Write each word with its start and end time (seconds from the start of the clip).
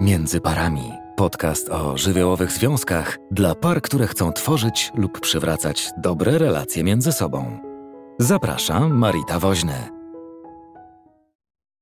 Między 0.00 0.40
parami. 0.40 0.92
Podcast 1.16 1.68
o 1.68 1.98
żywiołowych 1.98 2.52
związkach 2.52 3.18
dla 3.30 3.54
par, 3.54 3.82
które 3.82 4.06
chcą 4.06 4.32
tworzyć 4.32 4.90
lub 4.94 5.20
przywracać 5.20 5.90
dobre 5.98 6.38
relacje 6.38 6.84
między 6.84 7.12
sobą. 7.12 7.60
Zapraszam, 8.18 8.98
Marita 8.98 9.38
Woźny. 9.38 9.88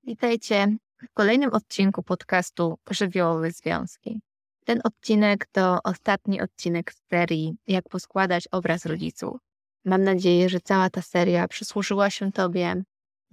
Witajcie 0.05 0.77
w 1.03 1.15
kolejnym 1.15 1.53
odcinku 1.53 2.03
podcastu 2.03 2.79
Żywiołowe 2.91 3.51
Związki. 3.51 4.21
Ten 4.65 4.81
odcinek 4.85 5.47
to 5.53 5.79
ostatni 5.85 6.41
odcinek 6.41 6.93
z 6.93 7.03
serii 7.11 7.57
Jak 7.67 7.89
poskładać 7.89 8.49
obraz 8.51 8.87
rodziców. 8.87 9.37
Mam 9.85 10.03
nadzieję, 10.03 10.49
że 10.49 10.61
cała 10.61 10.91
ta 10.91 11.03
seria 11.03 11.49
przysłużyła 11.49 12.11
się 12.11 12.33
Tobie, 12.33 12.83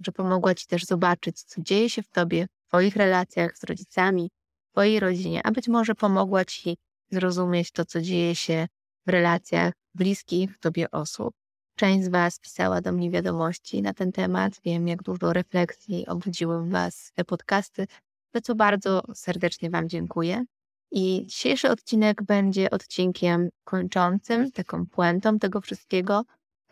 że 0.06 0.12
pomogła 0.12 0.54
Ci 0.54 0.66
też 0.66 0.84
zobaczyć, 0.84 1.42
co 1.42 1.62
dzieje 1.62 1.90
się 1.90 2.02
w 2.02 2.08
Tobie, 2.08 2.46
w 2.46 2.68
Twoich 2.68 2.96
relacjach 2.96 3.58
z 3.58 3.64
rodzicami, 3.64 4.30
Twojej 4.76 5.00
rodzinie, 5.00 5.40
a 5.44 5.50
być 5.50 5.68
może 5.68 5.94
pomogła 5.94 6.44
Ci 6.44 6.76
zrozumieć 7.10 7.70
to, 7.70 7.84
co 7.84 8.00
dzieje 8.00 8.34
się 8.34 8.66
w 9.06 9.10
relacjach 9.10 9.72
bliskich 9.94 10.58
Tobie 10.58 10.90
osób. 10.90 11.34
Część 11.78 12.04
z 12.04 12.08
Was 12.08 12.38
pisała 12.38 12.80
do 12.80 12.92
mnie 12.92 13.10
wiadomości 13.10 13.82
na 13.82 13.94
ten 13.94 14.12
temat. 14.12 14.52
Wiem, 14.64 14.88
jak 14.88 15.02
dużo 15.02 15.32
refleksji 15.32 16.06
obudziły 16.06 16.62
w 16.62 16.70
Was 16.70 17.12
te 17.14 17.24
podcasty, 17.24 17.86
za 18.34 18.40
co 18.40 18.54
bardzo 18.54 19.02
serdecznie 19.14 19.70
Wam 19.70 19.88
dziękuję. 19.88 20.44
I 20.90 21.26
dzisiejszy 21.26 21.70
odcinek 21.70 22.22
będzie 22.22 22.70
odcinkiem 22.70 23.48
kończącym, 23.64 24.52
taką 24.52 24.86
puentą 24.86 25.38
tego 25.38 25.60
wszystkiego. 25.60 26.22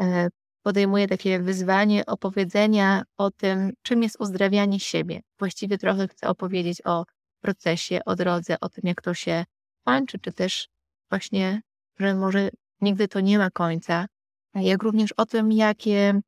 E, 0.01 0.29
podejmuję 0.63 1.09
takie 1.09 1.41
wyzwanie 1.41 2.07
opowiedzenia 2.07 3.03
o 3.17 3.31
tym, 3.31 3.73
czym 3.83 4.03
jest 4.03 4.17
uzdrawianie 4.21 4.81
siebie. 4.81 5.21
Właściwie 5.39 5.79
trochę 5.79 6.09
chcę 6.09 6.29
opowiedzieć 6.29 6.83
o 6.85 7.05
procesie, 7.45 8.01
o 8.05 8.17
drodze, 8.17 8.61
o 8.61 8.69
tym, 8.69 8.85
jak 8.85 9.03
to 9.03 9.15
się 9.15 9.45
kończy, 9.87 10.19
czy 10.19 10.33
też 10.33 10.69
właśnie, 11.11 11.63
że 11.99 12.15
może 12.15 12.49
nigdy 12.81 13.09
to 13.09 13.21
nie 13.21 13.39
ma 13.39 13.51
końca, 13.51 14.07
jak 14.55 14.83
również 14.83 15.13
o 15.13 15.27
tym, 15.27 15.53
jakie 15.53 16.21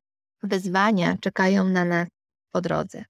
wyzwania 0.43 1.17
czekają 1.21 1.63
na 1.63 1.85
nas 1.85 2.07
po 2.51 2.61
drodze. 2.61 3.05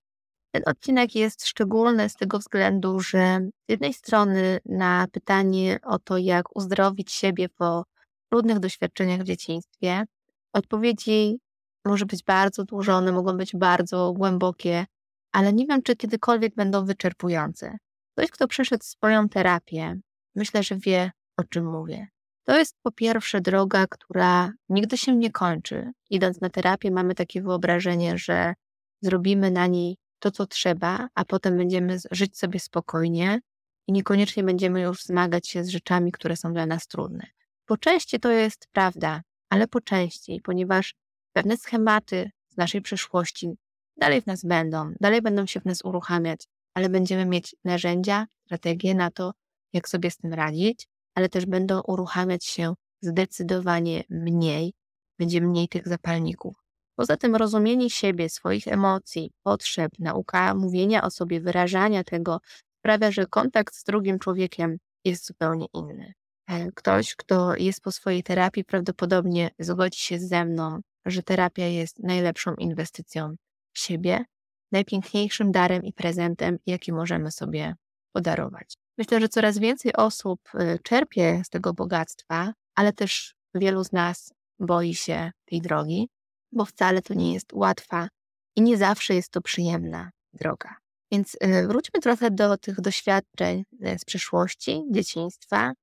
Ten 0.51 0.63
odcinek 0.65 1.15
jest 1.15 1.47
szczególny 1.47 2.09
z 2.09 2.15
tego 2.15 2.39
względu, 2.39 2.99
że 2.99 3.39
z 3.67 3.71
jednej 3.71 3.93
strony 3.93 4.59
na 4.65 5.07
pytanie 5.11 5.79
o 5.83 5.99
to, 5.99 6.17
jak 6.17 6.55
uzdrowić 6.55 7.11
siebie 7.11 7.49
po 7.49 7.83
trudnych 8.31 8.59
doświadczeniach 8.59 9.21
w 9.21 9.23
dzieciństwie, 9.31 10.05
odpowiedzi 10.53 11.39
może 11.85 12.05
być 12.05 12.23
bardzo 12.23 12.63
dłużone, 12.63 13.11
mogą 13.11 13.37
być 13.37 13.55
bardzo 13.55 14.13
głębokie, 14.13 14.85
ale 15.31 15.53
nie 15.53 15.65
wiem, 15.65 15.81
czy 15.81 15.95
kiedykolwiek 15.95 16.55
będą 16.55 16.85
wyczerpujące. 16.85 17.77
Ktoś, 18.17 18.31
kto 18.31 18.47
przeszedł 18.47 18.83
swoją 18.83 19.29
terapię, 19.29 19.99
myślę, 20.35 20.63
że 20.63 20.75
wie, 20.75 21.11
o 21.37 21.43
czym 21.43 21.71
mówię. 21.71 22.07
To 22.43 22.57
jest 22.57 22.75
po 22.81 22.91
pierwsze 22.91 23.41
droga, 23.41 23.87
która 23.87 24.51
nigdy 24.69 24.97
się 24.97 25.15
nie 25.15 25.31
kończy. 25.31 25.91
Idąc 26.09 26.41
na 26.41 26.49
terapię, 26.49 26.91
mamy 26.91 27.15
takie 27.15 27.41
wyobrażenie, 27.41 28.17
że 28.17 28.53
zrobimy 29.01 29.51
na 29.51 29.67
niej 29.67 29.97
to, 30.19 30.31
co 30.31 30.47
trzeba, 30.47 31.07
a 31.15 31.25
potem 31.25 31.57
będziemy 31.57 31.97
żyć 32.11 32.37
sobie 32.37 32.59
spokojnie 32.59 33.39
i 33.87 33.91
niekoniecznie 33.91 34.43
będziemy 34.43 34.81
już 34.81 35.03
zmagać 35.03 35.47
się 35.47 35.63
z 35.63 35.69
rzeczami, 35.69 36.11
które 36.11 36.35
są 36.35 36.53
dla 36.53 36.65
nas 36.65 36.87
trudne. 36.87 37.27
Po 37.65 37.77
części 37.77 38.19
to 38.19 38.31
jest 38.31 38.67
prawda, 38.71 39.21
ale 39.49 39.67
po 39.67 39.81
części, 39.81 40.41
ponieważ 40.43 40.95
pewne 41.33 41.57
schematy 41.57 42.31
z 42.49 42.57
naszej 42.57 42.81
przeszłości 42.81 43.57
dalej 43.97 44.21
w 44.21 44.25
nas 44.27 44.45
będą, 44.45 44.93
dalej 45.01 45.21
będą 45.21 45.45
się 45.45 45.59
w 45.59 45.65
nas 45.65 45.85
uruchamiać, 45.85 46.47
ale 46.77 46.89
będziemy 46.89 47.25
mieć 47.25 47.55
narzędzia, 47.63 48.25
strategie 48.45 48.95
na 48.95 49.11
to, 49.11 49.33
jak 49.73 49.89
sobie 49.89 50.11
z 50.11 50.17
tym 50.17 50.33
radzić, 50.33 50.87
ale 51.15 51.29
też 51.29 51.45
będą 51.45 51.81
uruchamiać 51.81 52.45
się 52.45 52.73
zdecydowanie 53.01 54.03
mniej, 54.09 54.73
będzie 55.19 55.41
mniej 55.41 55.67
tych 55.67 55.87
zapalników. 55.87 56.55
Poza 56.95 57.17
tym 57.17 57.35
rozumienie 57.35 57.89
siebie, 57.89 58.29
swoich 58.29 58.67
emocji, 58.67 59.31
potrzeb, 59.43 59.91
nauka 59.99 60.53
mówienia 60.55 61.03
o 61.03 61.11
sobie, 61.11 61.41
wyrażania 61.41 62.03
tego 62.03 62.39
sprawia, 62.79 63.11
że 63.11 63.25
kontakt 63.25 63.75
z 63.75 63.83
drugim 63.83 64.19
człowiekiem 64.19 64.77
jest 65.05 65.25
zupełnie 65.25 65.65
inny. 65.73 66.13
E, 66.47 66.71
ktoś, 66.71 67.15
kto 67.15 67.55
jest 67.55 67.81
po 67.81 67.91
swojej 67.91 68.23
terapii, 68.23 68.65
prawdopodobnie 68.65 69.49
zgodzi 69.59 69.99
się 69.99 70.19
ze 70.19 70.45
mną, 70.45 70.79
że 71.05 71.23
terapia 71.23 71.65
jest 71.65 71.99
najlepszą 71.99 72.55
inwestycją 72.55 73.35
w 73.73 73.79
siebie, 73.79 74.25
najpiękniejszym 74.71 75.51
darem 75.51 75.83
i 75.83 75.93
prezentem, 75.93 76.57
jaki 76.65 76.93
możemy 76.93 77.31
sobie 77.31 77.75
podarować. 78.11 78.73
Myślę, 78.97 79.19
że 79.19 79.29
coraz 79.29 79.57
więcej 79.57 79.93
osób 79.93 80.39
y, 80.55 80.79
czerpie 80.83 81.41
z 81.45 81.49
tego 81.49 81.73
bogactwa, 81.73 82.53
ale 82.75 82.93
też 82.93 83.35
wielu 83.55 83.83
z 83.83 83.91
nas 83.91 84.33
boi 84.59 84.93
się 84.93 85.31
tej 85.45 85.61
drogi, 85.61 86.09
bo 86.51 86.65
wcale 86.65 87.01
to 87.01 87.13
nie 87.13 87.33
jest 87.33 87.53
łatwa 87.53 88.07
i 88.55 88.61
nie 88.61 88.77
zawsze 88.77 89.15
jest 89.15 89.31
to 89.31 89.41
przyjemna 89.41 90.09
droga. 90.33 90.75
Więc 91.11 91.35
y, 91.35 91.67
wróćmy 91.67 91.99
trochę 91.99 92.31
do 92.31 92.57
tych 92.57 92.81
doświadczeń 92.81 93.63
y, 93.85 93.99
z 93.99 94.05
przeszłości, 94.05 94.83
dzieciństwa. 94.91 95.73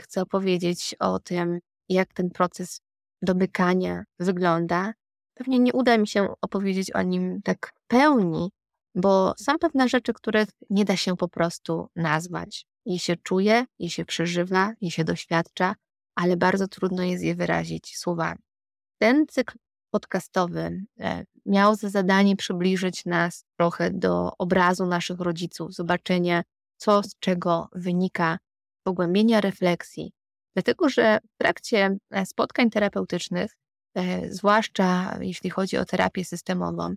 Chcę 0.00 0.22
opowiedzieć 0.22 0.94
o 0.98 1.18
tym, 1.18 1.58
jak 1.88 2.14
ten 2.14 2.30
proces 2.30 2.80
domykania 3.22 4.04
wygląda, 4.18 4.92
Pewnie 5.36 5.58
nie 5.58 5.72
uda 5.72 5.98
mi 5.98 6.08
się 6.08 6.34
opowiedzieć 6.40 6.90
o 6.90 7.02
nim 7.02 7.42
tak 7.44 7.72
w 7.74 7.86
pełni, 7.86 8.50
bo 8.94 9.34
są 9.38 9.58
pewne 9.58 9.88
rzeczy, 9.88 10.12
których 10.12 10.48
nie 10.70 10.84
da 10.84 10.96
się 10.96 11.16
po 11.16 11.28
prostu 11.28 11.88
nazwać. 11.96 12.66
Je 12.86 12.98
się 12.98 13.16
czuje, 13.16 13.64
je 13.78 13.90
się 13.90 14.04
przeżywa, 14.04 14.72
je 14.80 14.90
się 14.90 15.04
doświadcza, 15.04 15.74
ale 16.14 16.36
bardzo 16.36 16.68
trudno 16.68 17.02
jest 17.02 17.24
je 17.24 17.34
wyrazić 17.34 17.96
słowami. 17.96 18.38
Ten 18.98 19.26
cykl 19.26 19.58
podcastowy 19.90 20.84
e, 21.00 21.24
miał 21.46 21.74
za 21.74 21.88
zadanie 21.88 22.36
przybliżyć 22.36 23.04
nas 23.04 23.44
trochę 23.58 23.90
do 23.90 24.32
obrazu 24.38 24.86
naszych 24.86 25.20
rodziców, 25.20 25.74
zobaczenia, 25.74 26.42
co 26.76 27.02
z 27.02 27.18
czego 27.18 27.68
wynika, 27.72 28.38
pogłębienia 28.82 29.40
refleksji. 29.40 30.12
Dlatego, 30.54 30.88
że 30.88 31.18
w 31.34 31.38
trakcie 31.38 31.96
e, 32.10 32.26
spotkań 32.26 32.70
terapeutycznych 32.70 33.56
zwłaszcza 34.28 35.18
jeśli 35.20 35.50
chodzi 35.50 35.76
o 35.76 35.84
terapię 35.84 36.24
systemową. 36.24 36.94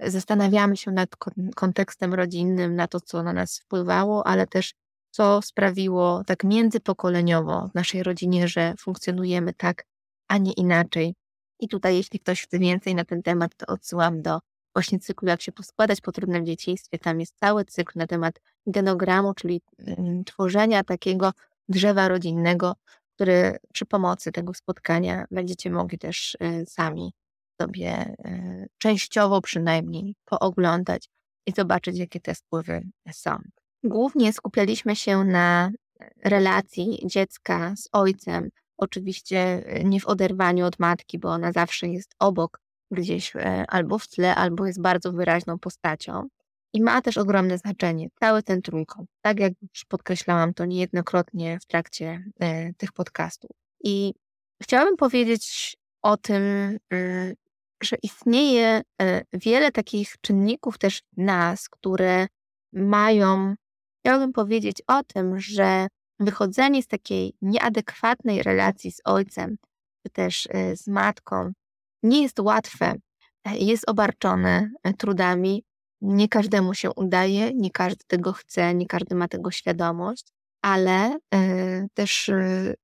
Zastanawiamy 0.00 0.76
się 0.76 0.90
nad 0.90 1.16
kontekstem 1.56 2.14
rodzinnym, 2.14 2.76
na 2.76 2.88
to, 2.88 3.00
co 3.00 3.22
na 3.22 3.32
nas 3.32 3.58
wpływało, 3.58 4.26
ale 4.26 4.46
też 4.46 4.74
co 5.10 5.42
sprawiło 5.42 6.22
tak 6.26 6.44
międzypokoleniowo 6.44 7.68
w 7.68 7.74
naszej 7.74 8.02
rodzinie, 8.02 8.48
że 8.48 8.74
funkcjonujemy 8.78 9.54
tak, 9.54 9.86
a 10.28 10.38
nie 10.38 10.52
inaczej. 10.52 11.14
I 11.60 11.68
tutaj, 11.68 11.96
jeśli 11.96 12.18
ktoś 12.18 12.42
chce 12.42 12.58
więcej 12.58 12.94
na 12.94 13.04
ten 13.04 13.22
temat, 13.22 13.56
to 13.56 13.66
odsyłam 13.66 14.22
do 14.22 14.40
właśnie 14.74 14.98
cyklu 14.98 15.28
Jak 15.28 15.42
się 15.42 15.52
poskładać 15.52 16.00
po 16.00 16.12
trudnym 16.12 16.46
dzieciństwie. 16.46 16.98
Tam 16.98 17.20
jest 17.20 17.38
cały 17.38 17.64
cykl 17.64 17.98
na 17.98 18.06
temat 18.06 18.40
genogramu, 18.66 19.34
czyli 19.34 19.60
mm, 19.78 20.24
tworzenia 20.24 20.84
takiego 20.84 21.32
drzewa 21.68 22.08
rodzinnego, 22.08 22.74
który 23.14 23.56
przy 23.72 23.86
pomocy 23.86 24.32
tego 24.32 24.54
spotkania 24.54 25.24
będziecie 25.30 25.70
mogli 25.70 25.98
też 25.98 26.36
e, 26.40 26.66
sami 26.66 27.12
sobie 27.60 27.90
e, 27.90 28.66
częściowo 28.78 29.40
przynajmniej 29.40 30.14
pooglądać 30.24 31.08
i 31.46 31.52
zobaczyć, 31.52 31.98
jakie 31.98 32.20
te 32.20 32.34
wpływy 32.34 32.82
są. 33.12 33.36
Głównie 33.84 34.32
skupialiśmy 34.32 34.96
się 34.96 35.24
na 35.24 35.70
relacji 36.24 36.98
dziecka 37.06 37.74
z 37.76 37.88
ojcem, 37.92 38.48
oczywiście 38.76 39.38
e, 39.38 39.84
nie 39.84 40.00
w 40.00 40.06
oderwaniu 40.06 40.66
od 40.66 40.78
matki, 40.78 41.18
bo 41.18 41.28
ona 41.28 41.52
zawsze 41.52 41.88
jest 41.88 42.14
obok, 42.18 42.60
gdzieś 42.90 43.32
albo 43.68 43.98
w 43.98 44.08
tle, 44.08 44.34
albo 44.34 44.66
jest 44.66 44.80
bardzo 44.80 45.12
wyraźną 45.12 45.58
postacią. 45.58 46.28
I 46.74 46.82
ma 46.82 47.02
też 47.02 47.18
ogromne 47.18 47.58
znaczenie 47.58 48.08
cały 48.20 48.42
ten 48.42 48.62
trójkąt. 48.62 49.10
Tak 49.20 49.40
jak 49.40 49.52
już 49.62 49.84
podkreślałam 49.84 50.54
to 50.54 50.64
niejednokrotnie 50.64 51.58
w 51.60 51.66
trakcie 51.66 52.24
e, 52.40 52.74
tych 52.74 52.92
podcastów. 52.92 53.50
I 53.84 54.14
chciałabym 54.62 54.96
powiedzieć 54.96 55.76
o 56.02 56.16
tym, 56.16 56.42
y, 56.92 57.36
że 57.82 57.96
istnieje 58.02 58.82
e, 59.02 59.22
wiele 59.32 59.72
takich 59.72 60.14
czynników 60.20 60.78
też 60.78 61.02
w 61.12 61.22
nas, 61.22 61.68
które 61.68 62.26
mają, 62.72 63.54
chciałabym 64.00 64.32
powiedzieć 64.32 64.82
o 64.86 65.02
tym, 65.02 65.40
że 65.40 65.86
wychodzenie 66.20 66.82
z 66.82 66.86
takiej 66.86 67.34
nieadekwatnej 67.42 68.42
relacji 68.42 68.92
z 68.92 69.00
ojcem, 69.04 69.56
czy 70.06 70.12
też 70.12 70.48
e, 70.50 70.76
z 70.76 70.86
matką, 70.86 71.52
nie 72.02 72.22
jest 72.22 72.40
łatwe, 72.40 72.94
jest 73.52 73.90
obarczone 73.90 74.70
trudami, 74.98 75.64
nie 76.02 76.28
każdemu 76.28 76.74
się 76.74 76.90
udaje, 76.90 77.54
nie 77.54 77.70
każdy 77.70 78.04
tego 78.06 78.32
chce, 78.32 78.74
nie 78.74 78.86
każdy 78.86 79.14
ma 79.14 79.28
tego 79.28 79.50
świadomość, 79.50 80.26
ale 80.62 81.18
y, 81.34 81.88
też 81.94 82.28
y, 82.28 82.74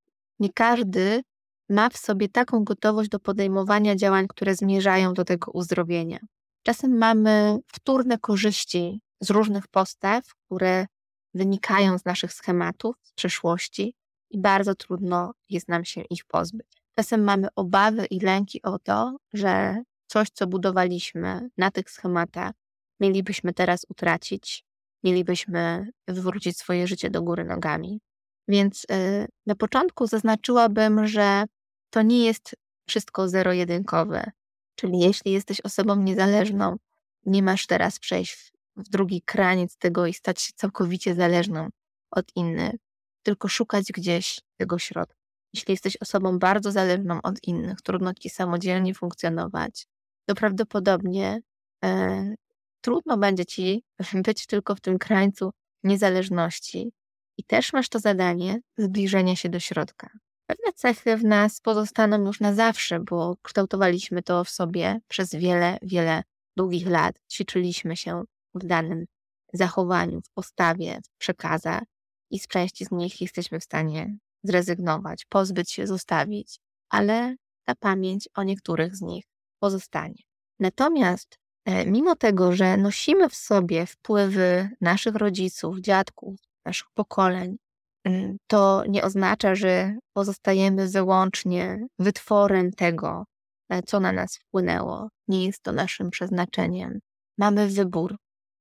nie 0.40 0.52
każdy 0.52 1.22
ma 1.68 1.88
w 1.90 1.96
sobie 1.96 2.28
taką 2.28 2.64
gotowość 2.64 3.10
do 3.10 3.20
podejmowania 3.20 3.96
działań, 3.96 4.28
które 4.28 4.54
zmierzają 4.54 5.14
do 5.14 5.24
tego 5.24 5.50
uzdrowienia. 5.52 6.18
Czasem 6.62 6.98
mamy 6.98 7.58
wtórne 7.66 8.18
korzyści 8.18 9.00
z 9.20 9.30
różnych 9.30 9.68
postaw, 9.68 10.24
które 10.46 10.86
wynikają 11.34 11.98
z 11.98 12.04
naszych 12.04 12.32
schematów 12.32 12.96
z 13.02 13.12
przeszłości 13.12 13.94
i 14.30 14.40
bardzo 14.40 14.74
trudno 14.74 15.32
jest 15.48 15.68
nam 15.68 15.84
się 15.84 16.02
ich 16.10 16.24
pozbyć. 16.24 16.66
Czasem 16.94 17.24
mamy 17.24 17.48
obawy 17.56 18.06
i 18.06 18.20
lęki 18.20 18.62
o 18.62 18.78
to, 18.78 19.16
że 19.32 19.82
coś, 20.06 20.28
co 20.30 20.46
budowaliśmy 20.46 21.48
na 21.56 21.70
tych 21.70 21.90
schematach, 21.90 22.52
mielibyśmy 23.00 23.54
teraz 23.54 23.86
utracić, 23.88 24.64
mielibyśmy 25.04 25.90
wywrócić 26.08 26.58
swoje 26.58 26.86
życie 26.86 27.10
do 27.10 27.22
góry 27.22 27.44
nogami. 27.44 28.00
Więc 28.48 28.86
y, 28.92 29.26
na 29.46 29.54
początku 29.54 30.06
zaznaczyłabym, 30.06 31.06
że 31.06 31.44
to 31.90 32.02
nie 32.02 32.24
jest 32.24 32.56
wszystko 32.88 33.28
zero-jedynkowe. 33.28 34.30
Czyli 34.74 34.98
jeśli 34.98 35.32
jesteś 35.32 35.60
osobą 35.60 35.96
niezależną, 35.96 36.76
nie 37.26 37.42
masz 37.42 37.66
teraz 37.66 37.98
przejść 37.98 38.52
w 38.76 38.88
drugi 38.88 39.22
kraniec 39.22 39.76
tego 39.76 40.06
i 40.06 40.14
stać 40.14 40.42
się 40.42 40.52
całkowicie 40.56 41.14
zależną 41.14 41.68
od 42.10 42.36
innych, 42.36 42.74
tylko 43.22 43.48
szukać 43.48 43.92
gdzieś 43.92 44.40
tego 44.56 44.78
środka. 44.78 45.18
Jeśli 45.54 45.72
jesteś 45.72 45.96
osobą 45.96 46.38
bardzo 46.38 46.72
zależną 46.72 47.22
od 47.22 47.44
innych, 47.44 47.82
trudno 47.82 48.14
ci 48.14 48.30
samodzielnie 48.30 48.94
funkcjonować, 48.94 49.86
to 50.26 50.34
prawdopodobnie 50.34 51.40
e, 51.84 52.34
trudno 52.80 53.18
będzie 53.18 53.46
ci 53.46 53.84
być 54.26 54.46
tylko 54.46 54.74
w 54.74 54.80
tym 54.80 54.98
krańcu 54.98 55.50
niezależności. 55.84 56.92
I 57.36 57.44
też 57.44 57.72
masz 57.72 57.88
to 57.88 57.98
zadanie 57.98 58.60
zbliżenia 58.78 59.36
się 59.36 59.48
do 59.48 59.60
środka. 59.60 60.10
Pewne 60.46 60.72
cechy 60.72 61.16
w 61.16 61.24
nas 61.24 61.60
pozostaną 61.60 62.26
już 62.26 62.40
na 62.40 62.54
zawsze, 62.54 63.00
bo 63.00 63.36
kształtowaliśmy 63.42 64.22
to 64.22 64.44
w 64.44 64.50
sobie 64.50 65.00
przez 65.08 65.34
wiele, 65.34 65.78
wiele 65.82 66.22
długich 66.56 66.86
lat. 66.86 67.20
Ćwiczyliśmy 67.32 67.96
się 67.96 68.22
w 68.54 68.66
danym 68.66 69.04
zachowaniu, 69.52 70.20
w 70.20 70.30
postawie, 70.30 71.00
w 71.04 71.18
przekazach 71.18 71.82
i 72.30 72.38
z 72.38 72.46
części 72.46 72.84
z 72.84 72.90
nich 72.90 73.20
jesteśmy 73.20 73.60
w 73.60 73.64
stanie 73.64 74.16
zrezygnować, 74.42 75.24
pozbyć 75.24 75.72
się, 75.72 75.86
zostawić, 75.86 76.60
ale 76.88 77.36
ta 77.64 77.74
pamięć 77.74 78.28
o 78.34 78.42
niektórych 78.42 78.96
z 78.96 79.02
nich 79.02 79.24
pozostanie. 79.58 80.22
Natomiast 80.60 81.38
mimo 81.86 82.16
tego, 82.16 82.52
że 82.52 82.76
nosimy 82.76 83.28
w 83.28 83.34
sobie 83.34 83.86
wpływy 83.86 84.70
naszych 84.80 85.14
rodziców, 85.14 85.80
dziadków, 85.80 86.36
naszych 86.64 86.88
pokoleń, 86.94 87.56
mm, 88.04 88.36
to 88.46 88.84
nie 88.88 89.02
oznacza, 89.04 89.54
że 89.54 89.96
pozostajemy 90.12 90.88
wyłącznie 90.88 91.86
wytworem 91.98 92.72
tego, 92.72 93.24
e, 93.68 93.82
co 93.82 94.00
na 94.00 94.12
nas 94.12 94.36
wpłynęło. 94.36 95.08
Nie 95.28 95.46
jest 95.46 95.62
to 95.62 95.72
naszym 95.72 96.10
przeznaczeniem. 96.10 97.00
Mamy 97.38 97.68
wybór 97.68 98.16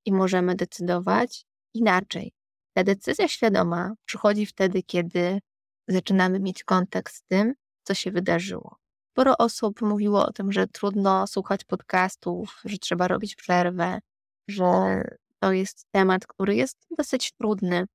i 0.06 0.14
możemy 0.14 0.56
decydować 0.56 1.46
inaczej. 1.74 2.32
Ta 2.74 2.84
decyzja 2.84 3.28
świadoma 3.28 3.94
przychodzi 4.06 4.46
wtedy, 4.46 4.84
kiedy 4.84 5.40
zaczynamy 5.88 6.40
mieć 6.40 6.64
kontakt 6.64 7.14
z 7.14 7.24
tym, 7.24 7.54
co 7.84 7.94
się 7.94 8.12
wydarzyło. 8.12 8.78
Sporo 9.18 9.38
osób 9.38 9.82
mówiło 9.82 10.26
o 10.26 10.34
tym, 10.34 10.52
że 10.52 10.68
trudno 10.68 11.28
słuchać 11.28 11.64
podcastów, 11.64 12.62
że 12.66 12.78
trzeba 12.78 13.08
robić 13.08 13.36
przerwę, 13.36 14.00
że 14.48 15.02
to 15.40 15.52
jest 15.52 15.86
temat, 15.92 16.28
który 16.28 16.56
jest 16.56 16.78
dosyć 16.98 17.32
trudny 17.32 17.86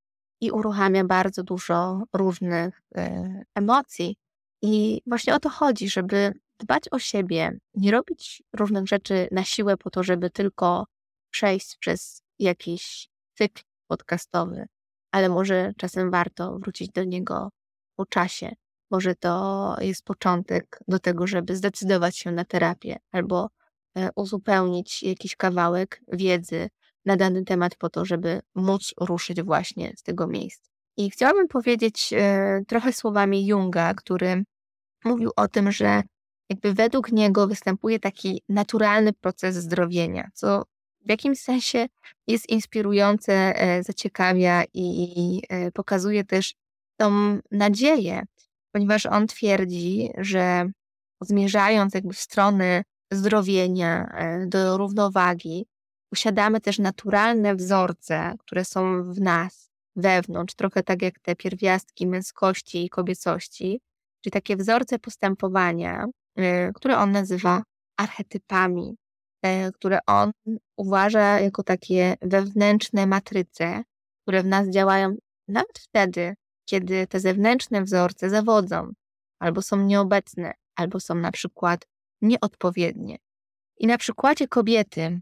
i 0.41 0.51
uruchamia 0.51 1.05
bardzo 1.05 1.43
dużo 1.43 2.03
różnych 2.13 2.83
y, 2.99 3.45
emocji. 3.55 4.17
I 4.63 5.03
właśnie 5.07 5.35
o 5.35 5.41
to 5.41 5.49
chodzi, 5.49 5.89
żeby 5.89 6.33
dbać 6.59 6.85
o 6.91 6.99
siebie, 6.99 7.59
nie 7.75 7.91
robić 7.91 8.43
różnych 8.53 8.87
rzeczy 8.87 9.29
na 9.31 9.45
siłę 9.45 9.77
po 9.77 9.91
to, 9.91 10.03
żeby 10.03 10.31
tylko 10.31 10.87
przejść 11.31 11.77
przez 11.77 12.23
jakiś 12.39 13.09
cykl 13.35 13.63
podcastowy, 13.87 14.67
ale 15.13 15.29
może 15.29 15.73
czasem 15.77 16.11
warto 16.11 16.59
wrócić 16.59 16.91
do 16.91 17.05
niego 17.05 17.51
po 17.97 18.07
czasie. 18.07 18.53
Może 18.93 19.15
to 19.15 19.77
jest 19.81 20.05
początek 20.05 20.81
do 20.89 20.99
tego, 20.99 21.27
żeby 21.27 21.57
zdecydować 21.57 22.19
się 22.19 22.33
na 22.33 22.45
terapię 22.45 22.97
albo 23.13 23.49
e, 23.97 24.11
uzupełnić 24.17 25.03
jakiś 25.03 25.37
kawałek 25.37 26.01
wiedzy 26.13 26.69
na 27.05 27.17
dany 27.17 27.45
temat 27.45 27.77
po 27.77 27.91
to, 27.91 28.05
żeby 28.05 28.41
móc 28.55 28.95
ruszyć 29.01 29.43
właśnie 29.43 29.93
z 29.97 30.03
tego 30.03 30.27
miejsca. 30.27 30.71
I 30.97 31.11
chciałabym 31.11 31.49
powiedzieć 31.49 32.13
e, 32.17 32.63
trochę 32.69 32.93
słowami 32.93 33.47
Junga, 33.47 33.95
który 33.95 34.45
mówił 35.05 35.31
o 35.37 35.49
tym, 35.49 35.73
że 35.73 36.03
jakby 36.49 36.75
według 36.75 37.13
niego 37.13 37.47
występuje 37.47 37.99
taki 37.99 38.43
naturalny 38.49 39.13
proces 39.13 39.57
zdrowienia, 39.57 40.31
co 40.35 40.63
w 41.07 41.09
jakimś 41.09 41.41
sensie 41.41 41.87
jest 42.27 42.49
inspirujące, 42.49 43.33
e, 43.33 43.83
zaciekawia 43.83 44.65
i 44.75 45.43
pokazuje 45.75 46.25
też 46.25 46.55
tą 46.97 47.39
nadzieję, 47.51 48.23
ponieważ 48.73 49.07
on 49.07 49.27
twierdzi, 49.27 50.11
że 50.19 50.71
zmierzając 51.21 51.95
jakby 51.95 52.15
w 52.15 52.19
stronę 52.19 52.83
zdrowienia, 53.13 54.07
e, 54.07 54.47
do 54.47 54.79
równowagi, 54.79 55.67
posiadamy 56.11 56.61
też 56.61 56.79
naturalne 56.79 57.55
wzorce, 57.55 58.35
które 58.39 58.65
są 58.65 59.03
w 59.13 59.21
nas, 59.21 59.71
wewnątrz, 59.97 60.55
trochę 60.55 60.83
tak 60.83 61.03
jak 61.03 61.19
te 61.19 61.37
pierwiastki 61.37 62.07
męskości 62.07 62.85
i 62.85 62.89
kobiecości, 62.89 63.81
czyli 64.21 64.33
takie 64.33 64.57
wzorce 64.57 64.99
postępowania, 64.99 66.07
e, 66.37 66.73
które 66.73 66.99
on 66.99 67.13
nazywa 67.13 67.63
archetypami, 67.97 68.97
e, 69.43 69.73
które 69.73 69.99
on 70.07 70.33
uważa 70.77 71.41
jako 71.41 71.63
takie 71.63 72.15
wewnętrzne 72.23 73.07
matryce, 73.07 73.83
które 74.23 74.43
w 74.43 74.47
nas 74.47 74.69
działają 74.69 75.15
nawet 75.49 75.79
wtedy, 75.79 76.35
kiedy 76.65 77.07
te 77.07 77.21
zewnętrzne 77.21 77.83
wzorce 77.83 78.31
zawodzą, 78.31 78.93
albo 79.39 79.63
są 79.63 79.77
nieobecne, 79.77 80.53
albo 80.77 81.01
są 81.01 81.15
na 81.15 81.33
przykład 81.33 81.87
nieodpowiednie. 82.23 83.19
I 83.79 83.87
na 83.87 83.99
przykładzie 83.99 84.49
kobiety 84.49 85.01
e, 85.01 85.21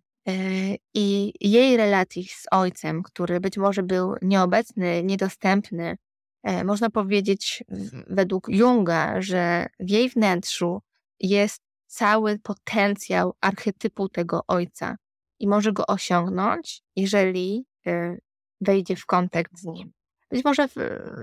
i 0.95 1.33
jej 1.41 1.77
relacji 1.77 2.25
z 2.29 2.47
ojcem, 2.51 3.03
który 3.03 3.41
być 3.41 3.59
może 3.59 3.83
był 3.83 4.15
nieobecny, 4.23 5.03
niedostępny, 5.05 5.97
e, 6.43 6.65
można 6.65 6.91
powiedzieć 6.91 7.65
według 8.07 8.49
Junga, 8.49 9.23
że 9.23 9.67
w 9.81 9.91
jej 9.91 10.09
wnętrzu 10.09 10.83
jest 11.21 11.63
cały 11.87 12.39
potencjał 12.39 13.35
archetypu 13.41 14.09
tego 14.09 14.41
ojca 14.47 14.97
i 15.41 15.49
może 15.49 15.73
go 15.73 15.87
osiągnąć, 15.87 16.83
jeżeli 16.97 17.67
e, 17.87 18.17
wejdzie 18.61 18.97
w 18.97 19.07
kontakt 19.07 19.59
z 19.59 19.65
nim. 19.65 19.93
Być 20.31 20.45
może 20.45 20.69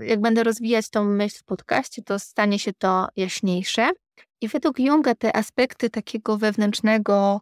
jak 0.00 0.20
będę 0.20 0.44
rozwijać 0.44 0.90
tą 0.90 1.04
myśl 1.04 1.38
w 1.38 1.44
podcaście, 1.44 2.02
to 2.02 2.18
stanie 2.18 2.58
się 2.58 2.72
to 2.72 3.08
jaśniejsze. 3.16 3.90
I 4.40 4.48
według 4.48 4.78
Junga 4.78 5.14
te 5.14 5.36
aspekty 5.36 5.90
takiego 5.90 6.38
wewnętrznego, 6.38 7.40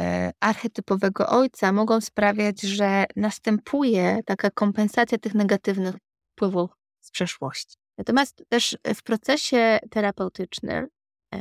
e, 0.00 0.32
archetypowego 0.40 1.28
ojca 1.28 1.72
mogą 1.72 2.00
sprawiać, 2.00 2.60
że 2.60 3.04
następuje 3.16 4.20
taka 4.26 4.50
kompensacja 4.50 5.18
tych 5.18 5.34
negatywnych 5.34 5.94
wpływów 6.32 6.70
z 7.00 7.10
przeszłości. 7.10 7.76
Natomiast 7.98 8.44
też 8.48 8.76
w 8.94 9.02
procesie 9.02 9.78
terapeutycznym, 9.90 10.86
e, 11.34 11.38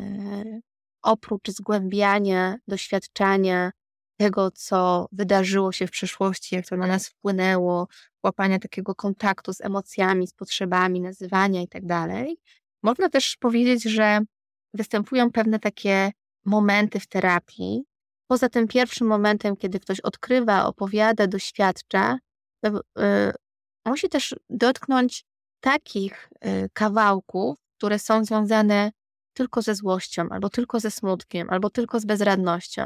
oprócz 1.03 1.49
zgłębiania, 1.49 2.55
doświadczania 2.67 3.71
tego, 4.17 4.51
co 4.51 5.07
wydarzyło 5.11 5.71
się 5.71 5.87
w 5.87 5.91
przeszłości, 5.91 6.55
jak 6.55 6.67
to 6.67 6.77
na 6.77 6.87
nas 6.87 7.07
wpłynęło, 7.07 7.87
łapania 8.23 8.59
takiego 8.59 8.95
kontaktu 8.95 9.53
z 9.53 9.61
emocjami, 9.61 10.27
z 10.27 10.33
potrzebami, 10.33 11.01
nazywania 11.01 11.61
i 11.61 11.67
tak 11.67 11.85
dalej. 11.85 12.37
Można 12.83 13.09
też 13.09 13.37
powiedzieć, 13.37 13.83
że 13.83 14.19
występują 14.73 15.31
pewne 15.31 15.59
takie 15.59 16.11
momenty 16.45 16.99
w 16.99 17.07
terapii. 17.07 17.83
Poza 18.27 18.49
tym 18.49 18.67
pierwszym 18.67 19.07
momentem, 19.07 19.55
kiedy 19.55 19.79
ktoś 19.79 19.99
odkrywa, 19.99 20.65
opowiada, 20.65 21.27
doświadcza, 21.27 22.17
to, 22.61 22.71
yy, 22.71 23.33
musi 23.85 24.09
też 24.09 24.35
dotknąć 24.49 25.25
takich 25.59 26.29
yy, 26.43 26.69
kawałków, 26.73 27.57
które 27.77 27.99
są 27.99 28.25
związane 28.25 28.91
tylko 29.33 29.61
ze 29.61 29.75
złością, 29.75 30.29
albo 30.29 30.49
tylko 30.49 30.79
ze 30.79 30.91
smutkiem, 30.91 31.49
albo 31.49 31.69
tylko 31.69 31.99
z 31.99 32.05
bezradnością. 32.05 32.85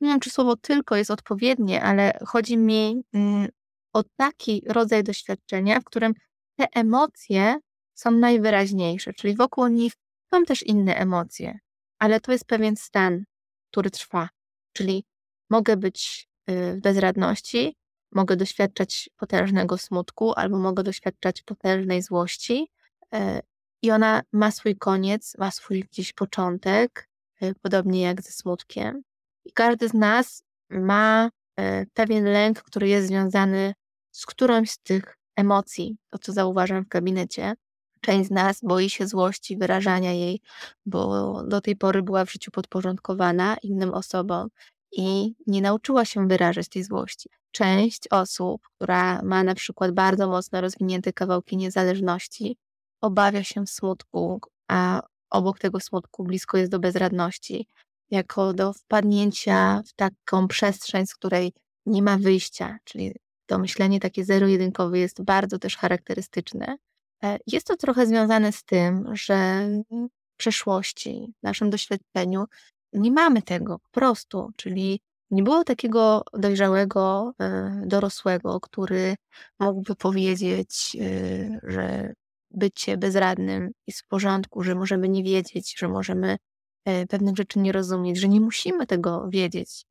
Nie 0.00 0.08
wiem, 0.08 0.20
czy 0.20 0.30
słowo 0.30 0.56
tylko 0.56 0.96
jest 0.96 1.10
odpowiednie, 1.10 1.82
ale 1.82 2.18
chodzi 2.26 2.58
mi 2.58 3.02
mm, 3.12 3.48
o 3.92 4.02
taki 4.16 4.62
rodzaj 4.66 5.04
doświadczenia, 5.04 5.80
w 5.80 5.84
którym 5.84 6.12
te 6.56 6.66
emocje 6.74 7.56
są 7.94 8.10
najwyraźniejsze, 8.10 9.12
czyli 9.12 9.36
wokół 9.36 9.66
nich 9.66 9.92
są 10.34 10.44
też 10.44 10.62
inne 10.62 10.96
emocje, 10.96 11.58
ale 11.98 12.20
to 12.20 12.32
jest 12.32 12.44
pewien 12.44 12.76
stan, 12.76 13.24
który 13.70 13.90
trwa. 13.90 14.28
Czyli 14.72 15.04
mogę 15.50 15.76
być 15.76 16.28
y, 16.50 16.74
w 16.76 16.80
bezradności, 16.80 17.76
mogę 18.12 18.36
doświadczać 18.36 19.10
potężnego 19.16 19.78
smutku, 19.78 20.32
albo 20.36 20.58
mogę 20.58 20.82
doświadczać 20.82 21.42
potężnej 21.42 22.02
złości, 22.02 22.68
y, 23.14 23.40
i 23.82 23.90
ona 23.90 24.22
ma 24.32 24.50
swój 24.50 24.76
koniec, 24.76 25.38
ma 25.38 25.50
swój 25.50 25.80
gdzieś 25.80 26.12
początek, 26.12 27.08
y, 27.42 27.54
podobnie 27.62 28.02
jak 28.02 28.22
ze 28.22 28.32
smutkiem. 28.32 29.02
I 29.44 29.52
każdy 29.52 29.88
z 29.88 29.94
nas 29.94 30.42
ma 30.70 31.30
pewien 31.94 32.24
lęk, 32.24 32.62
który 32.62 32.88
jest 32.88 33.08
związany 33.08 33.74
z 34.10 34.26
którąś 34.26 34.70
z 34.70 34.78
tych 34.78 35.16
emocji, 35.36 35.96
to 36.10 36.18
co 36.18 36.32
zauważam 36.32 36.84
w 36.84 36.88
gabinecie. 36.88 37.54
Część 38.00 38.28
z 38.28 38.30
nas 38.30 38.60
boi 38.62 38.90
się 38.90 39.06
złości, 39.06 39.56
wyrażania 39.56 40.12
jej, 40.12 40.40
bo 40.86 41.42
do 41.42 41.60
tej 41.60 41.76
pory 41.76 42.02
była 42.02 42.24
w 42.24 42.32
życiu 42.32 42.50
podporządkowana 42.50 43.56
innym 43.62 43.94
osobom 43.94 44.48
i 44.92 45.34
nie 45.46 45.62
nauczyła 45.62 46.04
się 46.04 46.28
wyrażać 46.28 46.68
tej 46.68 46.84
złości. 46.84 47.28
Część 47.50 48.08
osób, 48.10 48.62
która 48.76 49.22
ma 49.22 49.44
na 49.44 49.54
przykład 49.54 49.92
bardzo 49.92 50.28
mocno 50.28 50.60
rozwinięte 50.60 51.12
kawałki 51.12 51.56
niezależności, 51.56 52.56
obawia 53.00 53.44
się 53.44 53.66
smutku, 53.66 54.40
a 54.68 55.02
obok 55.30 55.58
tego 55.58 55.80
smutku 55.80 56.24
blisko 56.24 56.58
jest 56.58 56.70
do 56.70 56.78
bezradności, 56.78 57.66
jako 58.12 58.52
do 58.52 58.72
wpadnięcia 58.72 59.82
w 59.86 59.92
taką 59.92 60.48
przestrzeń, 60.48 61.06
z 61.06 61.14
której 61.14 61.52
nie 61.86 62.02
ma 62.02 62.18
wyjścia, 62.18 62.78
czyli 62.84 63.12
to 63.46 63.58
myślenie 63.58 64.00
takie 64.00 64.24
zero-jedynkowe 64.24 64.98
jest 64.98 65.22
bardzo 65.22 65.58
też 65.58 65.76
charakterystyczne. 65.76 66.76
E, 67.24 67.38
jest 67.46 67.66
to 67.66 67.76
trochę 67.76 68.06
związane 68.06 68.52
z 68.52 68.64
tym, 68.64 69.16
że 69.16 69.68
w 69.90 70.36
przeszłości, 70.36 71.34
w 71.40 71.42
naszym 71.42 71.70
doświadczeniu 71.70 72.44
nie 72.92 73.12
mamy 73.12 73.42
tego 73.42 73.78
po 73.78 73.88
prostu, 73.90 74.50
czyli 74.56 75.00
nie 75.30 75.42
było 75.42 75.64
takiego 75.64 76.24
dojrzałego, 76.32 77.32
e, 77.40 77.82
dorosłego, 77.86 78.60
który 78.60 79.14
mógłby 79.60 79.96
powiedzieć, 79.96 80.96
e, 81.00 81.60
że 81.62 82.12
bycie 82.50 82.96
bezradnym 82.96 83.70
jest 83.86 84.00
w 84.00 84.06
porządku, 84.06 84.62
że 84.62 84.74
możemy 84.74 85.08
nie 85.08 85.22
wiedzieć, 85.22 85.78
że 85.78 85.88
możemy 85.88 86.36
pewnych 86.84 87.36
rzeczy 87.36 87.58
nie 87.58 87.72
rozumieć, 87.72 88.18
że 88.18 88.28
nie 88.28 88.40
musimy 88.40 88.86
tego 88.86 89.28
wiedzieć, 89.28 89.84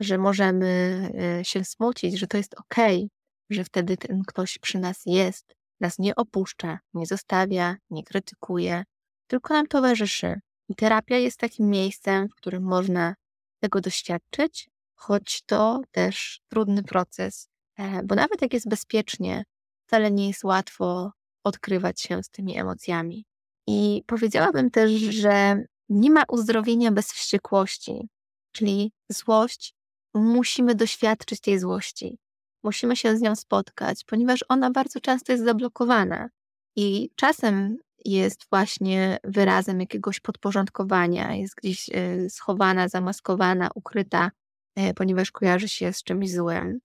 że 0.00 0.18
możemy 0.18 1.10
się 1.42 1.64
smucić, 1.64 2.18
że 2.18 2.26
to 2.26 2.36
jest 2.36 2.54
okay, 2.54 3.08
że 3.50 3.64
wtedy 3.64 3.96
ten 3.96 4.22
ktoś 4.26 4.58
przy 4.58 4.78
nas 4.78 5.02
jest, 5.06 5.54
nas 5.80 5.98
nie 5.98 6.14
opuszcza, 6.14 6.78
nie 6.94 7.06
zostawia, 7.06 7.76
nie 7.90 8.04
krytykuje, 8.04 8.84
tylko 9.26 9.54
nam 9.54 9.66
towarzyszy. 9.66 10.40
I 10.68 10.74
terapia 10.74 11.16
jest 11.16 11.38
takim 11.38 11.70
miejscem, 11.70 12.28
w 12.28 12.34
którym 12.34 12.62
można 12.62 13.14
tego 13.60 13.80
doświadczyć, 13.80 14.70
choć 14.94 15.42
to 15.42 15.82
też 15.90 16.40
trudny 16.48 16.82
proces, 16.82 17.48
e, 17.78 18.02
bo 18.02 18.14
nawet 18.14 18.42
jak 18.42 18.52
jest 18.54 18.68
bezpiecznie, 18.68 19.44
wcale 19.86 20.10
nie 20.10 20.28
jest 20.28 20.44
łatwo 20.44 21.12
odkrywać 21.44 22.00
się 22.00 22.22
z 22.22 22.30
tymi 22.30 22.58
emocjami. 22.58 23.24
I 23.66 24.02
powiedziałabym 24.06 24.70
też, 24.70 24.90
że 24.92 25.64
nie 25.88 26.10
ma 26.10 26.22
uzdrowienia 26.28 26.92
bez 26.92 27.12
wściekłości, 27.12 28.08
czyli 28.52 28.92
złość, 29.08 29.74
musimy 30.14 30.74
doświadczyć 30.74 31.40
tej 31.40 31.58
złości. 31.58 32.18
Musimy 32.64 32.96
się 32.96 33.16
z 33.16 33.20
nią 33.20 33.36
spotkać, 33.36 34.04
ponieważ 34.04 34.44
ona 34.48 34.70
bardzo 34.70 35.00
często 35.00 35.32
jest 35.32 35.44
zablokowana 35.44 36.28
i 36.76 37.10
czasem 37.16 37.78
jest 38.04 38.46
właśnie 38.50 39.18
wyrazem 39.24 39.80
jakiegoś 39.80 40.20
podporządkowania, 40.20 41.34
jest 41.34 41.54
gdzieś 41.54 41.90
e, 41.92 42.30
schowana, 42.30 42.88
zamaskowana, 42.88 43.68
ukryta, 43.74 44.30
e, 44.76 44.94
ponieważ 44.94 45.30
kojarzy 45.30 45.68
się 45.68 45.92
z 45.92 46.02
czymś 46.02 46.32
złym 46.32 46.78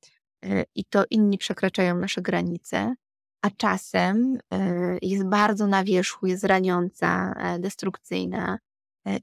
e, 0.46 0.64
i 0.76 0.86
to 0.86 1.04
inni 1.10 1.38
przekraczają 1.38 1.98
nasze 1.98 2.22
granice, 2.22 2.96
a 3.42 3.50
czasem 3.50 4.38
jest 5.02 5.26
bardzo 5.26 5.68
na 5.68 5.84
wierzchu, 5.84 6.28
jest 6.28 6.44
raniąca, 6.44 7.34
destrukcyjna 7.60 8.58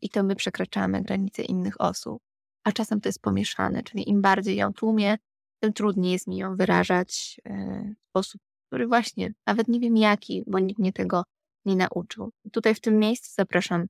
i 0.03 0.09
to 0.09 0.23
my 0.23 0.37
przekraczamy 0.37 1.03
granice 1.03 1.43
innych 1.43 1.81
osób. 1.81 2.23
A 2.65 2.73
czasem 2.73 3.01
to 3.01 3.09
jest 3.09 3.23
pomieszane, 3.23 3.83
czyli 3.83 4.11
im 4.11 4.23
bardziej 4.23 4.57
ją 4.57 4.73
tłumię, 4.73 5.19
tym 5.63 5.73
trudniej 5.73 6.13
jest 6.13 6.27
mi 6.27 6.37
ją 6.37 6.57
wyrażać 6.57 7.41
w 7.45 8.09
sposób, 8.09 8.41
który 8.67 8.87
właśnie 8.87 9.33
nawet 9.47 9.69
nie 9.69 9.81
wiem 9.81 9.97
jaki, 9.97 10.45
bo 10.47 10.59
nikt 10.59 10.79
mnie 10.79 10.93
tego 10.93 11.25
nie 11.65 11.77
nauczył. 11.77 12.31
Tutaj 12.53 12.75
w 12.75 12.81
tym 12.81 12.99
miejscu 12.99 13.33
zapraszam 13.37 13.87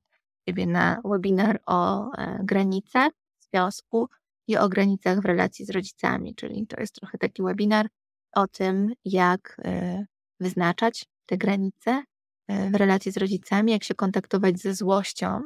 Ciebie 0.49 0.67
na 0.67 1.01
webinar 1.05 1.61
o 1.65 2.11
e, 2.11 2.39
granicach 2.43 3.11
związku 3.39 4.09
i 4.47 4.57
o 4.57 4.69
granicach 4.69 5.21
w 5.21 5.25
relacji 5.25 5.65
z 5.65 5.69
rodzicami, 5.69 6.35
czyli 6.35 6.67
to 6.67 6.79
jest 6.79 6.95
trochę 6.95 7.17
taki 7.17 7.43
webinar 7.43 7.87
o 8.35 8.47
tym, 8.47 8.93
jak 9.05 9.61
e, 9.65 10.05
wyznaczać 10.39 11.05
te 11.25 11.37
granice 11.37 12.03
e, 12.47 12.69
w 12.69 12.75
relacji 12.75 13.11
z 13.11 13.17
rodzicami, 13.17 13.71
jak 13.71 13.83
się 13.83 13.95
kontaktować 13.95 14.59
ze 14.59 14.73
złością 14.73 15.41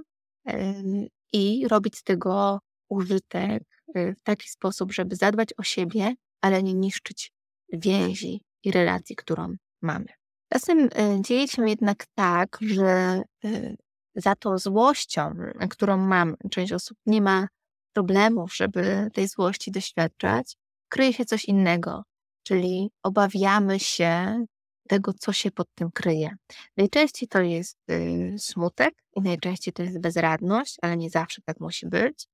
i 1.34 1.68
robić 1.68 1.98
z 1.98 2.04
tego 2.04 2.60
użytek 2.90 3.64
w 3.96 4.24
taki 4.24 4.50
sposób, 4.50 4.94
żeby 4.94 5.16
zadbać 5.16 5.50
o 5.58 5.64
siebie, 5.64 6.14
ale 6.42 6.64
nie 6.64 6.74
niszczyć 6.74 7.32
więzi 7.74 8.42
i 8.64 8.72
relacji, 8.72 9.16
którą 9.16 9.56
mamy. 9.82 10.06
Czasem 10.54 10.90
e, 10.96 11.22
dzieje 11.22 11.48
się 11.48 11.70
jednak 11.70 12.06
tak, 12.16 12.58
że 12.62 13.22
e, 13.46 13.76
za 14.16 14.36
tą 14.36 14.58
złością, 14.58 15.36
którą 15.70 15.98
mam, 15.98 16.36
część 16.52 16.74
osób 16.74 16.98
nie 17.06 17.22
ma 17.22 17.48
problemów, 17.94 18.56
żeby 18.56 19.10
tej 19.14 19.28
złości 19.28 19.72
doświadczać, 19.72 20.56
kryje 20.90 21.14
się 21.14 21.26
coś 21.26 21.46
innego, 21.46 22.04
czyli 22.44 22.92
obawiamy 23.04 23.80
się 23.80 24.46
tego, 24.88 25.14
co 25.14 25.34
się 25.34 25.52
pod 25.52 25.68
tym 25.76 25.92
kryje. 25.92 26.36
Najczęściej 26.78 27.30
to 27.30 27.42
jest 27.42 27.78
y, 27.92 28.36
smutek 28.38 28.94
i 29.16 29.22
najczęściej 29.22 29.74
to 29.74 29.84
jest 29.84 30.00
bezradność, 30.00 30.78
ale 30.82 30.98
nie 30.98 31.10
zawsze 31.10 31.42
tak 31.42 31.60
musi 31.60 31.88
być. 31.88 32.28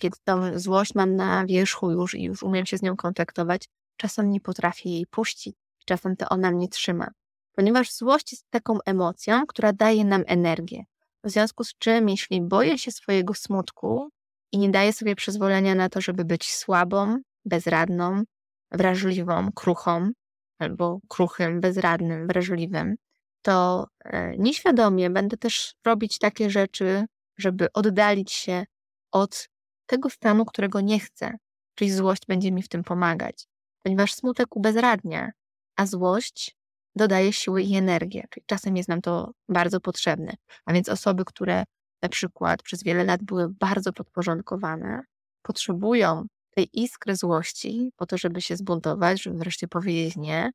Kiedy 0.00 0.16
tą 0.24 0.58
złość 0.58 0.94
mam 0.94 1.16
na 1.16 1.46
wierzchu 1.46 1.90
już 1.90 2.14
i 2.14 2.22
już 2.22 2.42
umiem 2.42 2.66
się 2.66 2.78
z 2.78 2.82
nią 2.82 2.96
kontaktować, 2.96 3.64
czasem 3.96 4.30
nie 4.30 4.40
potrafię 4.40 4.90
jej 4.90 5.06
puścić, 5.06 5.56
czasem 5.84 6.16
to 6.16 6.28
ona 6.28 6.50
mnie 6.50 6.68
trzyma 6.68 7.10
ponieważ 7.52 7.92
złość 7.92 8.32
jest 8.32 8.50
taką 8.50 8.78
emocją, 8.86 9.46
która 9.46 9.72
daje 9.72 10.04
nam 10.04 10.24
energię. 10.26 10.84
W 11.24 11.30
związku 11.30 11.64
z 11.64 11.74
czym, 11.78 12.08
jeśli 12.08 12.42
boję 12.42 12.78
się 12.78 12.90
swojego 12.90 13.34
smutku 13.34 14.08
i 14.52 14.58
nie 14.58 14.70
daję 14.70 14.92
sobie 14.92 15.14
przyzwolenia 15.16 15.74
na 15.74 15.88
to, 15.88 16.00
żeby 16.00 16.24
być 16.24 16.52
słabą, 16.52 17.16
bezradną, 17.44 18.22
wrażliwą, 18.70 19.52
kruchą, 19.54 20.10
albo 20.58 21.00
kruchym, 21.08 21.60
bezradnym, 21.60 22.26
wrażliwym, 22.26 22.96
to 23.42 23.86
e, 24.04 24.36
nieświadomie 24.38 25.10
będę 25.10 25.36
też 25.36 25.74
robić 25.86 26.18
takie 26.18 26.50
rzeczy, 26.50 27.04
żeby 27.38 27.72
oddalić 27.72 28.32
się 28.32 28.64
od 29.12 29.48
tego 29.86 30.10
stanu, 30.10 30.44
którego 30.44 30.80
nie 30.80 31.00
chcę. 31.00 31.36
Czyli 31.74 31.90
złość 31.90 32.26
będzie 32.26 32.52
mi 32.52 32.62
w 32.62 32.68
tym 32.68 32.84
pomagać, 32.84 33.46
ponieważ 33.82 34.14
smutek 34.14 34.56
ubezradnia, 34.56 35.30
a 35.76 35.86
złość 35.86 36.56
dodaje 36.96 37.32
siły 37.32 37.62
i 37.62 37.76
energię. 37.76 38.24
Czyli 38.30 38.46
czasem 38.46 38.76
jest 38.76 38.88
nam 38.88 39.00
to 39.00 39.32
bardzo 39.48 39.80
potrzebne. 39.80 40.34
A 40.66 40.72
więc 40.72 40.88
osoby, 40.88 41.24
które 41.24 41.64
na 42.02 42.08
przykład 42.08 42.62
przez 42.62 42.82
wiele 42.82 43.04
lat 43.04 43.22
były 43.22 43.48
bardzo 43.48 43.92
podporządkowane, 43.92 45.02
potrzebują 45.42 46.26
tej 46.54 46.80
iskry 46.80 47.16
złości 47.16 47.90
po 47.96 48.06
to, 48.06 48.18
żeby 48.18 48.42
się 48.42 48.56
zbuntować, 48.56 49.22
żeby 49.22 49.38
wreszcie 49.38 49.68
powiedzieć 49.68 50.16
nie, 50.16 50.50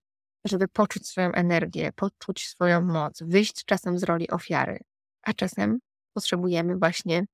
żeby 0.46 0.68
poczuć 0.68 1.08
swoją 1.08 1.32
energię, 1.32 1.92
poczuć 1.96 2.48
swoją 2.48 2.82
moc, 2.82 3.22
wyjść 3.22 3.66
czasem 3.66 4.00
z 4.00 4.04
roli 4.04 4.30
ofiary, 4.30 4.80
a 5.24 5.34
czasem 5.34 5.80
potrzebujemy 6.14 6.78
właśnie 6.78 7.26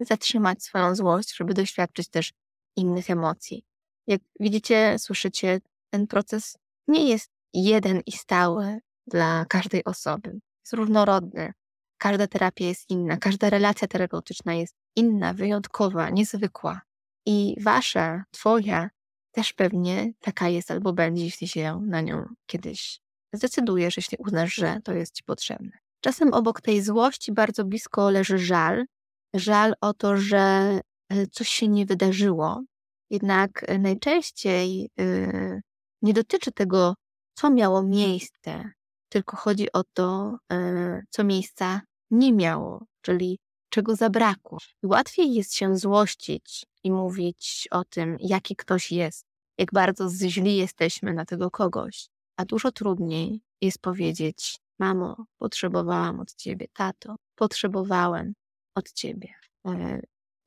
zatrzymać 0.00 0.62
swoją 0.62 0.94
złość, 0.94 1.36
żeby 1.36 1.54
doświadczyć 1.54 2.08
też 2.08 2.32
innych 2.76 3.10
emocji. 3.10 3.64
Jak 4.06 4.20
widzicie, 4.40 4.98
słyszycie, 4.98 5.60
ten 5.90 6.06
proces 6.06 6.56
nie 6.88 7.08
jest 7.08 7.30
jeden 7.54 8.00
i 8.06 8.12
stały 8.12 8.78
dla 9.06 9.44
każdej 9.48 9.84
osoby. 9.84 10.40
Jest 10.64 10.72
różnorodny. 10.72 11.52
Każda 11.98 12.26
terapia 12.26 12.64
jest 12.64 12.90
inna, 12.90 13.16
każda 13.16 13.50
relacja 13.50 13.88
terapeutyczna 13.88 14.54
jest 14.54 14.74
inna, 14.96 15.34
wyjątkowa, 15.34 16.10
niezwykła. 16.10 16.80
I 17.26 17.56
wasza, 17.60 18.24
twoja 18.30 18.90
też 19.32 19.52
pewnie 19.52 20.12
taka 20.20 20.48
jest 20.48 20.70
albo 20.70 20.92
będzie, 20.92 21.24
jeśli 21.24 21.48
się 21.48 21.80
na 21.86 22.00
nią 22.00 22.26
kiedyś 22.46 23.00
zdecydujesz, 23.32 23.96
jeśli 23.96 24.18
uznasz, 24.18 24.54
że 24.54 24.80
to 24.84 24.92
jest 24.92 25.14
ci 25.14 25.24
potrzebne. 25.24 25.70
Czasem 26.00 26.34
obok 26.34 26.60
tej 26.60 26.82
złości 26.82 27.32
bardzo 27.32 27.64
blisko 27.64 28.10
leży 28.10 28.38
żal. 28.38 28.84
Żal 29.34 29.74
o 29.80 29.94
to, 29.94 30.16
że 30.16 30.38
e, 31.08 31.26
coś 31.26 31.48
się 31.48 31.68
nie 31.68 31.86
wydarzyło. 31.86 32.62
Jednak 33.10 33.64
e, 33.66 33.78
najczęściej 33.78 34.90
yy, 34.96 35.60
nie 36.02 36.12
dotyczy 36.12 36.52
tego 36.52 36.94
co 37.34 37.50
miało 37.50 37.82
miejsce, 37.82 38.70
tylko 39.08 39.36
chodzi 39.36 39.72
o 39.72 39.84
to, 39.94 40.38
e, 40.52 41.02
co 41.10 41.24
miejsca 41.24 41.80
nie 42.10 42.32
miało, 42.32 42.86
czyli 43.02 43.38
czego 43.72 43.96
zabrakło. 43.96 44.58
Łatwiej 44.82 45.34
jest 45.34 45.54
się 45.54 45.76
złościć 45.76 46.66
i 46.84 46.92
mówić 46.92 47.68
o 47.70 47.84
tym, 47.84 48.16
jaki 48.20 48.56
ktoś 48.56 48.92
jest, 48.92 49.26
jak 49.58 49.72
bardzo 49.72 50.08
źli 50.10 50.56
jesteśmy 50.56 51.14
na 51.14 51.24
tego 51.24 51.50
kogoś, 51.50 52.08
a 52.36 52.44
dużo 52.44 52.72
trudniej 52.72 53.40
jest 53.60 53.78
powiedzieć: 53.78 54.58
Mamo, 54.78 55.24
potrzebowałam 55.38 56.20
od 56.20 56.34
ciebie, 56.34 56.66
tato, 56.72 57.16
potrzebowałem 57.34 58.32
od 58.74 58.92
ciebie. 58.92 59.28
E, 59.66 60.00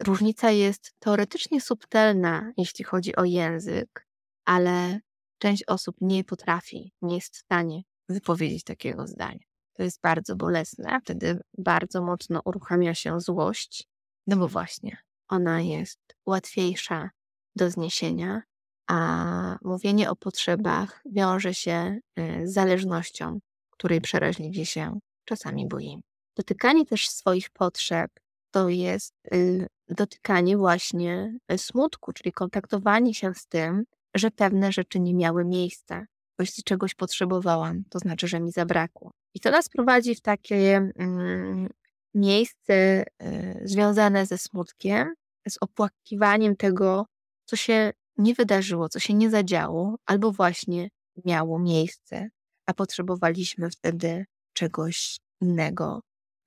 różnica 0.04 0.52
jest 0.52 0.94
teoretycznie 1.00 1.62
subtelna, 1.62 2.52
jeśli 2.58 2.86
chodzi 2.86 3.16
o 3.16 3.24
język, 3.24 4.08
ale 4.46 5.00
Część 5.38 5.64
osób 5.68 5.96
nie 6.02 6.24
potrafi, 6.24 6.92
nie 7.02 7.16
jest 7.16 7.36
w 7.36 7.40
stanie 7.40 7.82
wypowiedzieć 8.10 8.64
takiego 8.64 9.08
zdania. 9.08 9.46
To 9.76 9.84
jest 9.84 10.02
bardzo 10.02 10.36
bolesne, 10.36 11.00
wtedy 11.02 11.40
bardzo 11.58 12.02
mocno 12.02 12.42
uruchamia 12.46 12.96
się 12.96 13.20
złość, 13.20 13.88
no 14.28 14.38
bo 14.38 14.48
właśnie 14.48 14.98
ona 15.28 15.62
jest 15.62 16.00
łatwiejsza 16.26 17.10
do 17.56 17.72
zniesienia, 17.72 18.42
a 18.88 19.58
mówienie 19.62 20.10
o 20.10 20.16
potrzebach 20.16 21.02
wiąże 21.06 21.54
się 21.54 22.00
y, 22.20 22.48
z 22.48 22.54
zależnością, 22.54 23.40
której 23.72 24.02
przeraźliwie 24.02 24.66
się 24.66 25.00
czasami 25.26 25.68
boimy. 25.68 26.02
Dotykanie 26.38 26.86
też 26.86 27.10
swoich 27.10 27.50
potrzeb 27.50 28.12
to 28.52 28.70
jest 28.70 29.14
y, 29.34 29.68
dotykanie 29.90 30.58
właśnie 30.58 31.38
smutku, 31.58 32.14
czyli 32.14 32.32
kontaktowanie 32.32 33.14
się 33.14 33.34
z 33.34 33.48
tym, 33.48 33.84
że 34.16 34.32
pewne 34.32 34.72
rzeczy 34.72 35.00
nie 35.00 35.14
miały 35.14 35.46
miejsca. 35.46 36.06
Bo 36.38 36.44
jeśli 36.44 36.64
czegoś 36.64 36.96
potrzebowałam, 36.96 37.84
to 37.90 38.00
znaczy, 38.00 38.28
że 38.28 38.40
mi 38.40 38.52
zabrakło. 38.52 39.12
I 39.36 39.40
to 39.40 39.52
nas 39.52 39.70
prowadzi 39.70 40.16
w 40.16 40.22
takie 40.22 40.92
mm, 40.96 41.70
miejsce 42.14 43.04
y, 43.04 43.62
związane 43.64 44.26
ze 44.26 44.38
smutkiem, 44.38 45.14
z 45.48 45.58
opłakiwaniem 45.62 46.56
tego, 46.56 47.06
co 47.46 47.56
się 47.56 47.92
nie 48.18 48.34
wydarzyło, 48.34 48.90
co 48.90 49.00
się 49.00 49.14
nie 49.14 49.30
zadziało, 49.30 49.96
albo 50.06 50.32
właśnie 50.32 50.90
miało 51.26 51.60
miejsce, 51.60 52.30
a 52.66 52.74
potrzebowaliśmy 52.74 53.70
wtedy 53.70 54.26
czegoś 54.54 55.20
innego 55.42 56.02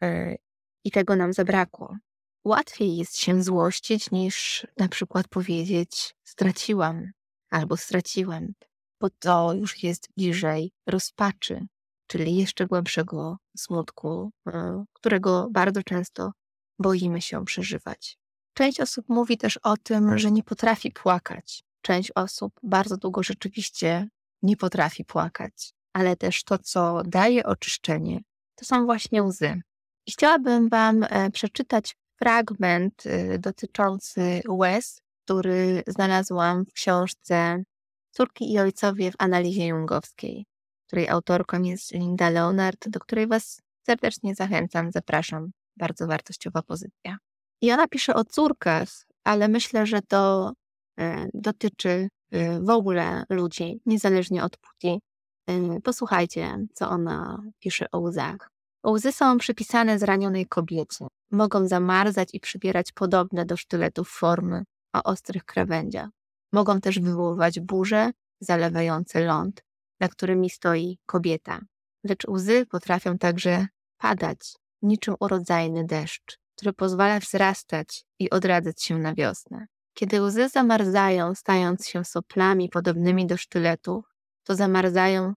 y, 0.04 0.36
i 0.84 0.90
tego 0.90 1.16
nam 1.16 1.32
zabrakło. 1.32 1.96
Łatwiej 2.44 2.96
jest 2.96 3.16
się 3.16 3.42
złościć 3.42 4.10
niż 4.10 4.66
na 4.76 4.88
przykład 4.88 5.28
powiedzieć 5.28 6.14
straciłam 6.24 7.10
albo 7.50 7.76
straciłem, 7.76 8.52
bo 9.00 9.10
to 9.10 9.52
już 9.54 9.82
jest 9.82 10.08
bliżej 10.16 10.72
rozpaczy, 10.86 11.66
czyli 12.08 12.36
jeszcze 12.36 12.66
głębszego 12.66 13.36
smutku, 13.56 14.30
e, 14.48 14.84
którego 14.92 15.48
bardzo 15.50 15.82
często 15.82 16.32
boimy 16.78 17.22
się 17.22 17.44
przeżywać. 17.44 18.18
Część 18.54 18.80
osób 18.80 19.08
mówi 19.08 19.38
też 19.38 19.56
o 19.56 19.76
tym, 19.76 20.18
że 20.18 20.30
nie 20.30 20.42
potrafi 20.42 20.90
płakać. 20.90 21.62
Część 21.82 22.12
osób 22.14 22.52
bardzo 22.62 22.96
długo 22.96 23.22
rzeczywiście 23.22 24.08
nie 24.42 24.56
potrafi 24.56 25.04
płakać, 25.04 25.72
ale 25.92 26.16
też 26.16 26.44
to, 26.44 26.58
co 26.58 27.02
daje 27.04 27.44
oczyszczenie, 27.44 28.20
to 28.54 28.64
są 28.64 28.84
właśnie 28.84 29.22
łzy. 29.22 29.60
I 30.06 30.12
chciałabym 30.12 30.68
Wam 30.68 31.02
e, 31.02 31.30
przeczytać 31.30 31.96
fragment 32.16 33.06
e, 33.06 33.38
dotyczący 33.38 34.42
łez, 34.48 35.00
który 35.24 35.82
znalazłam 35.86 36.64
w 36.64 36.72
książce 36.72 37.62
Córki 38.10 38.52
i 38.52 38.58
ojcowie 38.58 39.12
w 39.12 39.14
analizie 39.18 39.66
jungowskiej, 39.66 40.46
której 40.88 41.08
autorką 41.08 41.62
jest 41.62 41.94
Linda 41.94 42.30
Leonard, 42.30 42.88
do 42.88 43.00
której 43.00 43.26
Was 43.26 43.62
serdecznie 43.86 44.34
zachęcam, 44.34 44.92
zapraszam. 44.92 45.50
Bardzo 45.76 46.06
wartościowa 46.06 46.62
pozycja. 46.62 47.18
I 47.62 47.72
ona 47.72 47.88
pisze 47.88 48.14
o 48.14 48.24
córkach, 48.24 48.88
ale 49.24 49.48
myślę, 49.48 49.86
że 49.86 50.02
to 50.02 50.52
e, 50.98 51.28
dotyczy 51.34 52.08
e, 52.30 52.60
w 52.60 52.70
ogóle 52.70 53.24
ludzi, 53.30 53.80
niezależnie 53.86 54.44
od 54.44 54.56
płci. 54.56 55.00
E, 55.46 55.80
posłuchajcie, 55.80 56.66
co 56.74 56.88
ona 56.90 57.42
pisze 57.58 57.86
o 57.92 57.98
łzach. 57.98 58.50
Łzy 58.86 59.12
są 59.12 59.38
przypisane 59.38 59.98
zranionej 59.98 60.46
kobiecie. 60.46 61.06
Mogą 61.30 61.68
zamarzać 61.68 62.28
i 62.32 62.40
przybierać 62.40 62.92
podobne 62.92 63.44
do 63.44 63.56
sztyletów 63.56 64.08
formy 64.08 64.62
o 64.92 65.02
ostrych 65.02 65.44
krawędziach. 65.44 66.08
Mogą 66.52 66.80
też 66.80 67.00
wywoływać 67.00 67.60
burze 67.60 68.10
zalewające 68.40 69.20
ląd, 69.20 69.62
na 70.00 70.08
którymi 70.08 70.50
stoi 70.50 70.98
kobieta. 71.06 71.60
Lecz 72.04 72.28
łzy 72.28 72.66
potrafią 72.66 73.18
także 73.18 73.66
padać, 73.98 74.54
niczym 74.82 75.14
urodzajny 75.20 75.84
deszcz, 75.84 76.38
który 76.56 76.72
pozwala 76.72 77.20
wzrastać 77.20 78.04
i 78.18 78.30
odradzać 78.30 78.82
się 78.82 78.98
na 78.98 79.14
wiosnę. 79.14 79.66
Kiedy 79.94 80.22
łzy 80.22 80.48
zamarzają, 80.48 81.34
stając 81.34 81.88
się 81.88 82.04
soplami 82.04 82.68
podobnymi 82.68 83.26
do 83.26 83.36
sztyletów, 83.36 84.04
to 84.44 84.54
zamarzają 84.54 85.32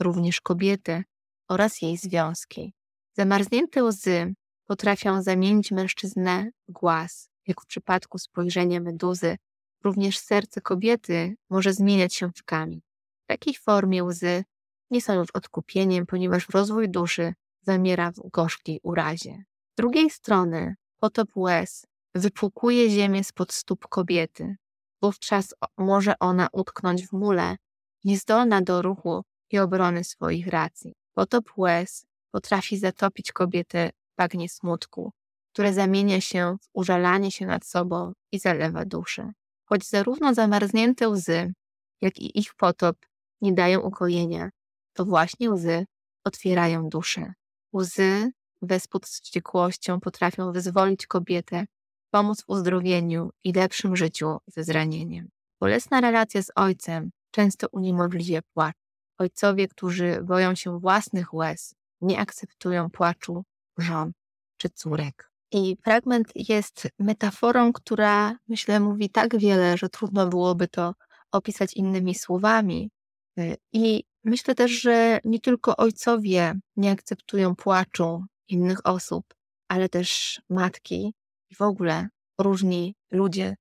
również 0.00 0.40
kobiety 0.40 1.04
oraz 1.48 1.82
jej 1.82 1.96
związki. 1.96 2.74
Zamarznięte 3.16 3.84
łzy 3.84 4.34
potrafią 4.66 5.22
zamienić 5.22 5.70
mężczyznę 5.70 6.50
w 6.68 6.72
głaz, 6.72 7.30
jak 7.46 7.60
w 7.60 7.66
przypadku 7.66 8.18
spojrzenia 8.18 8.80
meduzy 8.80 9.36
Również 9.84 10.18
serce 10.18 10.60
kobiety 10.60 11.36
może 11.50 11.72
zmieniać 11.72 12.14
się 12.14 12.30
w 12.36 12.44
kamień. 12.44 12.80
Takiej 13.26 13.54
formie 13.54 14.04
łzy 14.04 14.44
nie 14.90 15.02
są 15.02 15.14
już 15.14 15.30
odkupieniem, 15.30 16.06
ponieważ 16.06 16.48
rozwój 16.48 16.90
duszy 16.90 17.34
zamiera 17.62 18.10
w 18.12 18.30
gorzkiej 18.30 18.80
urazie. 18.82 19.44
Z 19.72 19.76
drugiej 19.76 20.10
strony 20.10 20.74
potop 20.98 21.28
łez 21.36 21.86
wypłukuje 22.14 22.90
ziemię 22.90 23.24
spod 23.24 23.52
stóp 23.52 23.88
kobiety. 23.88 24.56
Wówczas 25.02 25.54
może 25.78 26.18
ona 26.18 26.48
utknąć 26.52 27.06
w 27.06 27.12
mule, 27.12 27.56
niezdolna 28.04 28.62
do 28.62 28.82
ruchu 28.82 29.24
i 29.50 29.58
obrony 29.58 30.04
swoich 30.04 30.46
racji. 30.46 30.94
Potop 31.14 31.44
łez 31.56 32.06
potrafi 32.30 32.78
zatopić 32.78 33.32
kobietę 33.32 33.90
w 33.90 34.16
bagnie 34.16 34.48
smutku, 34.48 35.12
które 35.52 35.72
zamienia 35.72 36.20
się 36.20 36.56
w 36.62 36.68
użalanie 36.72 37.30
się 37.30 37.46
nad 37.46 37.66
sobą 37.66 38.12
i 38.32 38.38
zalewa 38.38 38.84
duszę 38.84 39.32
choć 39.64 39.88
zarówno 39.88 40.34
zamarznięte 40.34 41.08
łzy, 41.08 41.52
jak 42.00 42.18
i 42.18 42.38
ich 42.38 42.54
potop 42.54 42.96
nie 43.40 43.52
dają 43.52 43.80
ukojenia, 43.80 44.50
to 44.92 45.04
właśnie 45.04 45.50
łzy 45.50 45.84
otwierają 46.24 46.88
duszę. 46.88 47.32
Łzy 47.72 48.30
wespód 48.62 49.06
z 49.06 49.20
wściekłością 49.20 50.00
potrafią 50.00 50.52
wyzwolić 50.52 51.06
kobietę, 51.06 51.66
pomóc 52.10 52.42
w 52.42 52.48
uzdrowieniu 52.48 53.30
i 53.44 53.52
lepszym 53.52 53.96
życiu 53.96 54.38
ze 54.46 54.64
zranieniem. 54.64 55.28
Bolesna 55.60 56.00
relacja 56.00 56.42
z 56.42 56.50
ojcem 56.54 57.10
często 57.30 57.66
uniemożliwia 57.72 58.40
płacz. 58.54 58.76
Ojcowie, 59.18 59.68
którzy 59.68 60.22
boją 60.22 60.54
się 60.54 60.80
własnych 60.80 61.34
łez, 61.34 61.74
nie 62.00 62.18
akceptują 62.18 62.90
płaczu 62.90 63.44
żon 63.78 64.12
czy 64.56 64.68
córek. 64.68 65.30
I 65.52 65.76
fragment 65.84 66.32
jest 66.34 66.88
metaforą, 66.98 67.72
która 67.72 68.38
myślę 68.48 68.80
mówi 68.80 69.10
tak 69.10 69.38
wiele, 69.38 69.76
że 69.76 69.88
trudno 69.88 70.26
byłoby 70.26 70.68
to 70.68 70.94
opisać 71.32 71.74
innymi 71.74 72.14
słowami. 72.14 72.90
Y, 73.38 73.56
I 73.72 74.04
myślę 74.24 74.54
też, 74.54 74.70
że 74.70 75.20
nie 75.24 75.40
tylko 75.40 75.76
ojcowie 75.76 76.54
nie 76.76 76.90
akceptują 76.90 77.56
płaczu 77.56 78.24
innych 78.48 78.86
osób, 78.86 79.34
ale 79.68 79.88
też 79.88 80.40
matki 80.48 81.14
i 81.50 81.54
w 81.54 81.62
ogóle 81.62 82.08
różni 82.38 82.94
ludzie 83.10 83.56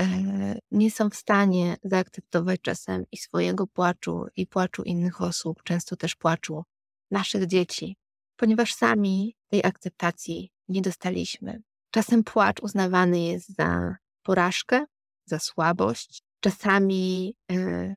e, 0.00 0.58
nie 0.70 0.90
są 0.90 1.10
w 1.10 1.14
stanie 1.14 1.76
zaakceptować 1.82 2.60
czasem 2.60 3.04
i 3.12 3.16
swojego 3.16 3.66
płaczu, 3.66 4.26
i 4.36 4.46
płaczu 4.46 4.82
innych 4.82 5.20
osób, 5.20 5.62
często 5.62 5.96
też 5.96 6.16
płaczu 6.16 6.64
naszych 7.10 7.46
dzieci, 7.46 7.96
ponieważ 8.36 8.74
sami 8.74 9.36
tej 9.48 9.64
akceptacji 9.64 10.50
nie 10.68 10.82
dostaliśmy. 10.82 11.62
Czasem 11.90 12.24
płacz 12.24 12.60
uznawany 12.60 13.20
jest 13.20 13.54
za 13.56 13.96
porażkę, 14.22 14.84
za 15.26 15.38
słabość. 15.38 16.22
Czasami 16.40 17.34
e, 17.52 17.94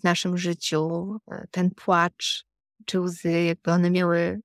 w 0.00 0.04
naszym 0.04 0.38
życiu 0.38 1.16
e, 1.30 1.46
ten 1.50 1.70
płacz 1.70 2.44
czy 2.84 3.00
łzy, 3.00 3.42
jakby 3.42 3.70
one 3.70 3.90
miały 3.90 4.40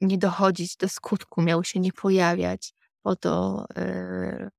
nie 0.00 0.18
dochodzić 0.18 0.76
do 0.76 0.88
skutku, 0.88 1.42
miały 1.42 1.64
się 1.64 1.80
nie 1.80 1.92
pojawiać, 1.92 2.74
po 3.02 3.16
to, 3.16 3.64
e, 3.76 4.50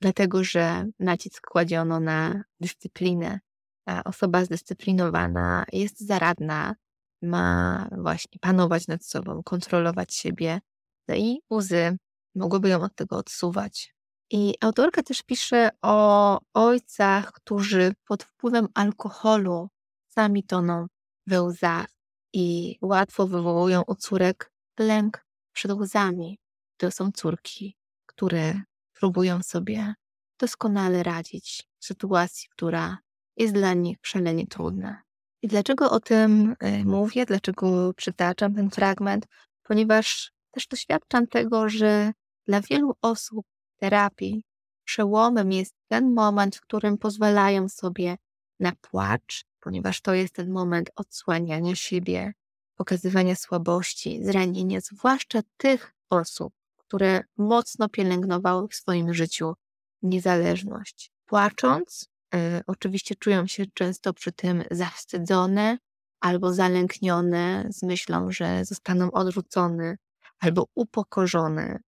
dlatego 0.00 0.44
że 0.44 0.86
nacisk 0.98 1.46
kładziono 1.46 2.00
na 2.00 2.44
dyscyplinę. 2.60 3.40
Ta 3.84 4.04
osoba 4.04 4.44
zdyscyplinowana 4.44 5.64
jest 5.72 6.06
zaradna, 6.06 6.74
ma 7.22 7.88
właśnie 7.98 8.38
panować 8.40 8.86
nad 8.86 9.04
sobą, 9.04 9.42
kontrolować 9.42 10.14
siebie, 10.14 10.60
no 11.08 11.14
i 11.14 11.40
łzy 11.50 11.96
mogłyby 12.34 12.68
ją 12.68 12.82
od 12.82 12.94
tego 12.94 13.16
odsuwać. 13.16 13.94
I 14.30 14.54
autorka 14.60 15.02
też 15.02 15.22
pisze 15.22 15.70
o 15.82 16.38
ojcach, 16.54 17.32
którzy 17.32 17.92
pod 18.06 18.22
wpływem 18.22 18.68
alkoholu 18.74 19.68
sami 20.14 20.44
toną 20.44 20.86
we 21.26 21.42
łzach 21.42 21.86
i 22.32 22.78
łatwo 22.82 23.26
wywołują 23.26 23.82
u 23.86 23.94
córek 23.94 24.52
lęk 24.78 25.26
przed 25.52 25.72
łzami. 25.72 26.38
To 26.76 26.90
są 26.90 27.12
córki, 27.12 27.76
które 28.06 28.60
próbują 28.92 29.42
sobie 29.42 29.94
doskonale 30.38 31.02
radzić 31.02 31.68
w 31.78 31.84
sytuacji, 31.84 32.48
która 32.50 32.98
jest 33.36 33.54
dla 33.54 33.74
nich 33.74 33.98
szalenie 34.02 34.46
trudna. 34.46 35.02
I 35.42 35.48
dlaczego 35.48 35.90
o 35.90 36.00
tym 36.00 36.56
y, 36.64 36.84
mówię, 36.84 37.26
dlaczego 37.26 37.94
przytaczam 37.94 38.54
ten 38.54 38.70
fragment? 38.70 39.26
Ponieważ 39.62 40.32
też 40.50 40.66
doświadczam 40.66 41.26
tego, 41.26 41.68
że 41.68 42.12
dla 42.46 42.60
wielu 42.60 42.92
osób 43.02 43.46
terapii 43.76 44.44
przełomem 44.84 45.52
jest 45.52 45.74
ten 45.88 46.14
moment, 46.14 46.56
w 46.56 46.60
którym 46.60 46.98
pozwalają 46.98 47.68
sobie 47.68 48.16
na 48.60 48.72
płacz, 48.80 49.44
ponieważ 49.62 50.00
to 50.00 50.14
jest 50.14 50.34
ten 50.34 50.50
moment 50.50 50.90
odsłaniania 50.96 51.74
siebie, 51.74 52.32
pokazywania 52.74 53.36
słabości, 53.36 54.24
zranienia, 54.24 54.80
zwłaszcza 54.80 55.40
tych 55.56 55.94
osób, 56.10 56.52
które 56.76 57.24
mocno 57.36 57.88
pielęgnowały 57.88 58.68
w 58.68 58.74
swoim 58.74 59.14
życiu 59.14 59.54
niezależność. 60.02 61.12
Płacząc, 61.26 62.08
y, 62.34 62.38
oczywiście 62.66 63.14
czują 63.14 63.46
się 63.46 63.64
często 63.74 64.12
przy 64.12 64.32
tym 64.32 64.64
zawstydzone 64.70 65.78
albo 66.20 66.52
zalęknione 66.52 67.66
z 67.70 67.82
myślą, 67.82 68.32
że 68.32 68.64
zostaną 68.64 69.10
odrzucone 69.10 69.96
albo 70.40 70.66
upokorzone. 70.74 71.80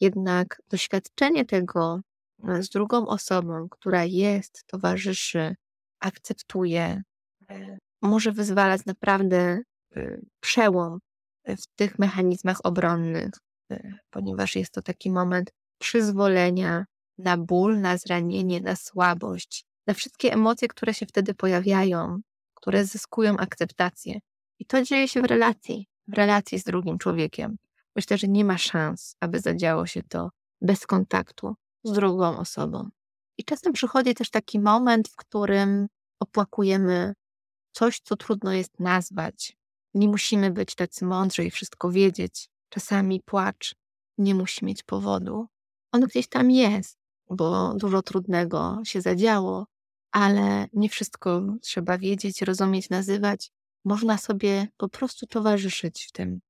Jednak 0.00 0.62
doświadczenie 0.68 1.44
tego 1.44 2.00
z 2.60 2.68
drugą 2.68 3.06
osobą, 3.06 3.68
która 3.68 4.04
jest, 4.04 4.64
towarzyszy, 4.66 5.56
akceptuje, 6.00 6.82
e, 6.82 7.02
może 8.02 8.32
wyzwalać 8.32 8.84
naprawdę 8.84 9.60
e, 9.96 10.20
przełom 10.40 10.98
w 11.46 11.66
tych 11.76 11.98
mechanizmach 11.98 12.58
obronnych, 12.64 13.30
e, 13.72 13.92
ponieważ 14.10 14.56
jest 14.56 14.72
to 14.72 14.82
taki 14.82 15.10
moment 15.10 15.50
przyzwolenia 15.78 16.84
na 17.18 17.36
ból, 17.36 17.80
na 17.80 17.96
zranienie, 17.96 18.60
na 18.60 18.76
słabość, 18.76 19.64
na 19.86 19.94
wszystkie 19.94 20.32
emocje, 20.32 20.68
które 20.68 20.94
się 20.94 21.06
wtedy 21.06 21.34
pojawiają, 21.34 22.20
które 22.54 22.84
zyskują 22.84 23.36
akceptację. 23.36 24.18
I 24.58 24.66
to 24.66 24.82
dzieje 24.82 25.08
się 25.08 25.22
w 25.22 25.24
relacji, 25.24 25.86
w 26.08 26.14
relacji 26.14 26.58
z 26.58 26.64
drugim 26.64 26.98
człowiekiem. 26.98 27.56
Myślę, 27.96 28.18
że 28.18 28.28
nie 28.28 28.44
ma 28.44 28.58
szans, 28.58 29.16
aby 29.20 29.40
zadziało 29.40 29.86
się 29.86 30.02
to 30.02 30.30
bez 30.60 30.86
kontaktu 30.86 31.54
z 31.84 31.92
drugą 31.92 32.38
osobą. 32.38 32.88
I 33.38 33.44
czasem 33.44 33.72
przychodzi 33.72 34.14
też 34.14 34.30
taki 34.30 34.60
moment, 34.60 35.08
w 35.08 35.16
którym 35.16 35.86
opłakujemy 36.20 37.14
coś, 37.72 38.00
co 38.00 38.16
trudno 38.16 38.52
jest 38.52 38.80
nazwać. 38.80 39.56
Nie 39.94 40.08
musimy 40.08 40.50
być 40.50 40.74
tacy 40.74 41.04
mądrzy 41.04 41.44
i 41.44 41.50
wszystko 41.50 41.90
wiedzieć. 41.90 42.48
Czasami 42.68 43.20
płacz 43.20 43.74
nie 44.18 44.34
musi 44.34 44.64
mieć 44.64 44.82
powodu. 44.82 45.46
On 45.92 46.00
gdzieś 46.00 46.28
tam 46.28 46.50
jest, 46.50 46.98
bo 47.30 47.74
dużo 47.74 48.02
trudnego 48.02 48.78
się 48.84 49.00
zadziało, 49.00 49.66
ale 50.12 50.66
nie 50.72 50.88
wszystko 50.88 51.42
trzeba 51.62 51.98
wiedzieć, 51.98 52.42
rozumieć, 52.42 52.90
nazywać. 52.90 53.50
Można 53.84 54.18
sobie 54.18 54.68
po 54.76 54.88
prostu 54.88 55.26
towarzyszyć 55.26 56.04
w 56.04 56.12
tym. 56.12 56.40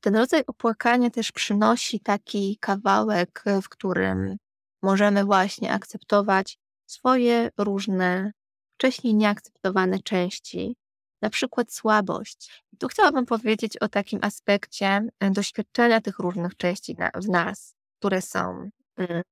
Ten 0.00 0.16
rodzaj 0.16 0.42
opłakania 0.46 1.10
też 1.10 1.32
przynosi 1.32 2.00
taki 2.00 2.58
kawałek, 2.60 3.44
w 3.62 3.68
którym 3.68 4.36
możemy 4.82 5.24
właśnie 5.24 5.72
akceptować 5.72 6.58
swoje 6.86 7.50
różne, 7.58 8.32
wcześniej 8.78 9.14
nieakceptowane 9.14 9.98
części, 9.98 10.76
na 11.22 11.30
przykład 11.30 11.72
słabość. 11.72 12.64
Tu 12.78 12.88
chciałabym 12.88 13.26
powiedzieć 13.26 13.76
o 13.76 13.88
takim 13.88 14.18
aspekcie 14.22 15.08
e, 15.20 15.30
doświadczenia 15.30 16.00
tych 16.00 16.18
różnych 16.18 16.56
części 16.56 16.96
w 17.14 17.28
nas, 17.28 17.74
które 17.98 18.22
są. 18.22 18.70
Mm, 18.96 19.22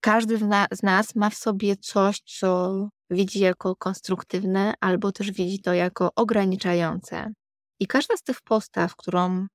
każdy 0.00 0.38
z 0.72 0.82
nas 0.82 1.14
ma 1.14 1.30
w 1.30 1.34
sobie 1.34 1.76
coś, 1.76 2.20
co 2.20 2.88
widzi 3.10 3.40
jako 3.40 3.76
konstruktywne, 3.76 4.74
albo 4.80 5.12
też 5.12 5.32
widzi 5.32 5.58
to 5.62 5.74
jako 5.74 6.10
ograniczające. 6.16 7.32
I 7.80 7.86
każda 7.86 8.16
z 8.16 8.22
tych 8.22 8.40
postaw, 8.40 8.96
którą 8.96 9.46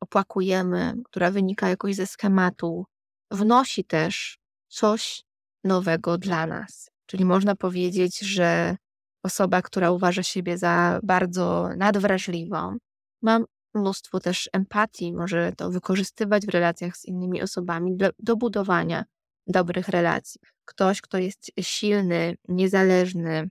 opłakujemy, 0.00 0.94
która 1.04 1.30
wynika 1.30 1.68
jakoś 1.68 1.94
ze 1.94 2.06
schematu, 2.06 2.86
wnosi 3.30 3.84
też 3.84 4.38
coś 4.68 5.22
nowego 5.64 6.18
dla 6.18 6.46
nas. 6.46 6.93
Czyli 7.06 7.24
można 7.24 7.56
powiedzieć, 7.56 8.18
że 8.18 8.76
osoba, 9.22 9.62
która 9.62 9.90
uważa 9.90 10.22
siebie 10.22 10.58
za 10.58 11.00
bardzo 11.02 11.68
nadwrażliwą, 11.76 12.76
ma 13.22 13.40
mnóstwo 13.74 14.20
też 14.20 14.50
empatii, 14.52 15.12
może 15.12 15.52
to 15.56 15.70
wykorzystywać 15.70 16.46
w 16.46 16.48
relacjach 16.48 16.96
z 16.96 17.04
innymi 17.04 17.42
osobami 17.42 17.96
do, 17.96 18.10
do 18.18 18.36
budowania 18.36 19.04
dobrych 19.46 19.88
relacji. 19.88 20.40
Ktoś, 20.64 21.00
kto 21.00 21.18
jest 21.18 21.50
silny, 21.60 22.36
niezależny, 22.48 23.48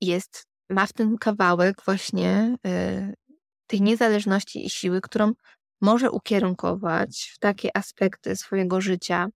jest, 0.00 0.46
ma 0.70 0.86
w 0.86 0.92
tym 0.92 1.18
kawałek 1.18 1.82
właśnie 1.84 2.56
y, 2.66 3.14
tej 3.66 3.82
niezależności 3.82 4.66
i 4.66 4.70
siły, 4.70 5.00
którą 5.00 5.32
może 5.80 6.10
ukierunkować 6.10 7.32
w 7.34 7.38
takie 7.38 7.76
aspekty 7.76 8.36
swojego 8.36 8.80
życia, 8.80 9.28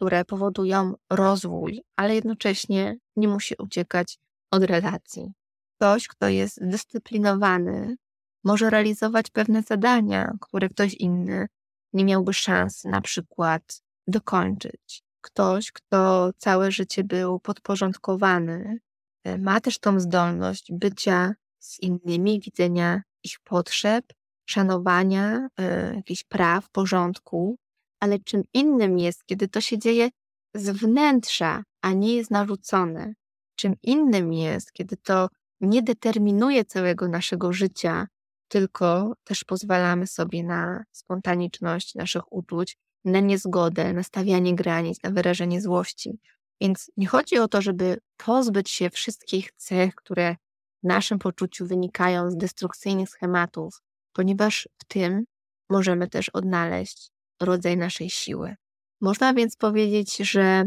które 0.00 0.24
powodują 0.24 0.94
rozwój, 1.10 1.82
ale 1.96 2.14
jednocześnie 2.14 2.96
nie 3.16 3.28
musi 3.28 3.54
uciekać 3.58 4.18
od 4.50 4.64
relacji. 4.64 5.32
Ktoś, 5.76 6.08
kto 6.08 6.28
jest 6.28 6.68
dyscyplinowany, 6.68 7.96
może 8.44 8.70
realizować 8.70 9.30
pewne 9.30 9.62
zadania, 9.62 10.32
które 10.40 10.68
ktoś 10.68 10.94
inny 10.94 11.46
nie 11.92 12.04
miałby 12.04 12.32
szans 12.34 12.84
na 12.84 13.00
przykład 13.00 13.82
dokończyć. 14.06 15.02
Ktoś, 15.20 15.72
kto 15.72 16.30
całe 16.38 16.72
życie 16.72 17.04
był 17.04 17.40
podporządkowany, 17.40 18.78
e, 19.24 19.38
ma 19.38 19.60
też 19.60 19.78
tą 19.78 20.00
zdolność 20.00 20.72
bycia 20.72 21.34
z 21.58 21.80
innymi, 21.80 22.40
widzenia 22.40 23.02
ich 23.24 23.40
potrzeb, 23.44 24.04
szanowania 24.46 25.48
y, 25.60 25.96
jakichś 25.96 26.24
praw, 26.24 26.70
porządku, 26.70 27.58
ale 28.00 28.18
czym 28.18 28.42
innym 28.52 28.98
jest, 28.98 29.24
kiedy 29.24 29.48
to 29.48 29.60
się 29.60 29.78
dzieje 29.78 30.08
z 30.54 30.70
wnętrza, 30.70 31.62
a 31.82 31.92
nie 31.92 32.14
jest 32.16 32.30
narzucone. 32.30 33.14
Czym 33.54 33.74
innym 33.82 34.32
jest, 34.32 34.72
kiedy 34.72 34.96
to 34.96 35.28
nie 35.60 35.82
determinuje 35.82 36.64
całego 36.64 37.08
naszego 37.08 37.52
życia, 37.52 38.06
tylko 38.48 39.14
też 39.24 39.44
pozwalamy 39.44 40.06
sobie 40.06 40.44
na 40.44 40.84
spontaniczność 40.92 41.94
naszych 41.94 42.32
uczuć, 42.32 42.76
na 43.04 43.20
niezgodę, 43.20 43.92
na 43.92 44.02
stawianie 44.02 44.54
granic, 44.54 45.02
na 45.02 45.10
wyrażenie 45.10 45.60
złości. 45.60 46.18
Więc 46.60 46.90
nie 46.96 47.06
chodzi 47.06 47.38
o 47.38 47.48
to, 47.48 47.62
żeby 47.62 47.98
pozbyć 48.16 48.70
się 48.70 48.90
wszystkich 48.90 49.52
cech, 49.56 49.94
które 49.94 50.36
w 50.82 50.86
naszym 50.86 51.18
poczuciu 51.18 51.66
wynikają 51.66 52.30
z 52.30 52.36
destrukcyjnych 52.36 53.08
schematów, 53.08 53.82
ponieważ 54.12 54.68
w 54.78 54.84
tym 54.84 55.24
możemy 55.70 56.08
też 56.08 56.28
odnaleźć 56.28 57.10
rodzaj 57.40 57.76
naszej 57.76 58.10
siły. 58.10 58.56
Można 59.00 59.34
więc 59.34 59.56
powiedzieć, 59.56 60.16
że 60.16 60.64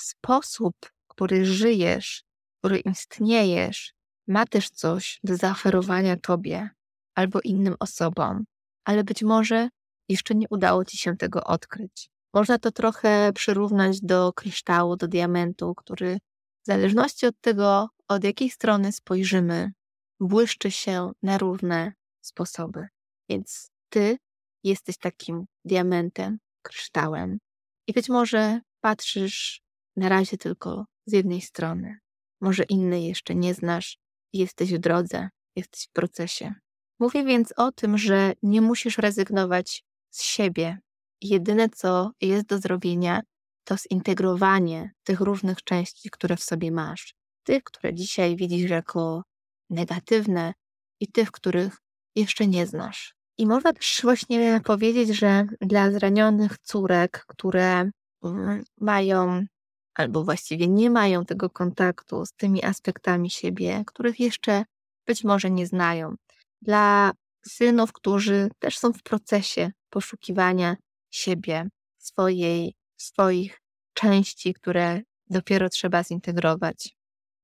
sposób, 0.00 0.74
który 1.08 1.46
żyjesz, 1.46 2.24
który 2.58 2.78
istniejesz, 2.78 3.94
ma 4.28 4.46
też 4.46 4.70
coś 4.70 5.20
do 5.24 5.36
zaoferowania 5.36 6.16
Tobie 6.16 6.70
albo 7.14 7.40
innym 7.40 7.74
osobom, 7.80 8.44
ale 8.84 9.04
być 9.04 9.22
może 9.22 9.68
jeszcze 10.08 10.34
nie 10.34 10.46
udało 10.50 10.84
Ci 10.84 10.98
się 10.98 11.16
tego 11.16 11.44
odkryć. 11.44 12.10
Można 12.34 12.58
to 12.58 12.72
trochę 12.72 13.32
przyrównać 13.34 14.00
do 14.00 14.32
kryształu, 14.32 14.96
do 14.96 15.08
diamentu, 15.08 15.74
który 15.74 16.18
w 16.62 16.66
zależności 16.66 17.26
od 17.26 17.34
tego, 17.40 17.88
od 18.08 18.24
jakiej 18.24 18.50
strony 18.50 18.92
spojrzymy, 18.92 19.72
błyszczy 20.20 20.70
się 20.70 21.10
na 21.22 21.38
równe 21.38 21.92
sposoby. 22.20 22.86
Więc 23.28 23.70
ty 23.88 24.18
jesteś 24.64 24.98
takim 24.98 25.44
diamentem, 25.64 26.38
kryształem. 26.62 27.38
I 27.86 27.92
być 27.92 28.08
może 28.08 28.60
patrzysz 28.80 29.60
na 29.96 30.08
razie 30.08 30.38
tylko 30.38 30.84
z 31.06 31.12
jednej 31.12 31.40
strony. 31.40 31.98
Może 32.40 32.62
innej 32.62 33.04
jeszcze 33.04 33.34
nie 33.34 33.54
znasz. 33.54 33.98
Jesteś 34.32 34.74
w 34.74 34.78
drodze, 34.78 35.28
jesteś 35.56 35.84
w 35.84 35.92
procesie. 35.92 36.54
Mówię 37.00 37.24
więc 37.24 37.54
o 37.56 37.72
tym, 37.72 37.98
że 37.98 38.32
nie 38.42 38.60
musisz 38.60 38.98
rezygnować 38.98 39.84
z 40.10 40.22
siebie. 40.22 40.78
Jedyne, 41.20 41.68
co 41.68 42.10
jest 42.20 42.46
do 42.46 42.58
zrobienia, 42.58 43.22
to 43.64 43.76
zintegrowanie 43.76 44.90
tych 45.04 45.20
różnych 45.20 45.64
części, 45.64 46.10
które 46.10 46.36
w 46.36 46.42
sobie 46.42 46.72
masz. 46.72 47.14
Tych, 47.44 47.62
które 47.62 47.94
dzisiaj 47.94 48.36
widzisz 48.36 48.70
jako 48.70 49.22
negatywne 49.70 50.52
i 51.00 51.06
tych, 51.06 51.30
których 51.30 51.76
jeszcze 52.16 52.46
nie 52.46 52.66
znasz. 52.66 53.14
I 53.38 53.46
można 53.46 53.72
też 53.72 54.00
właśnie 54.02 54.60
powiedzieć, 54.64 55.08
że 55.08 55.46
dla 55.60 55.90
zranionych 55.90 56.58
córek, 56.58 57.24
które 57.28 57.90
mm, 58.24 58.64
mają 58.80 59.46
albo 59.94 60.24
właściwie 60.24 60.68
nie 60.68 60.90
mają 60.90 61.24
tego 61.24 61.50
kontaktu 61.50 62.26
z 62.26 62.32
tymi 62.32 62.64
aspektami 62.64 63.30
siebie, 63.30 63.82
których 63.86 64.20
jeszcze 64.20 64.64
być 65.06 65.24
może 65.24 65.50
nie 65.50 65.66
znają, 65.66 66.14
dla 66.62 67.12
synów, 67.46 67.92
którzy 67.92 68.48
też 68.58 68.78
są 68.78 68.92
w 68.92 69.02
procesie 69.02 69.70
poszukiwania 69.90 70.76
siebie, 71.10 71.68
swojej, 71.98 72.74
swoich 72.96 73.60
części, 73.94 74.54
które 74.54 75.00
dopiero 75.30 75.68
trzeba 75.68 76.04
zintegrować. 76.04 76.96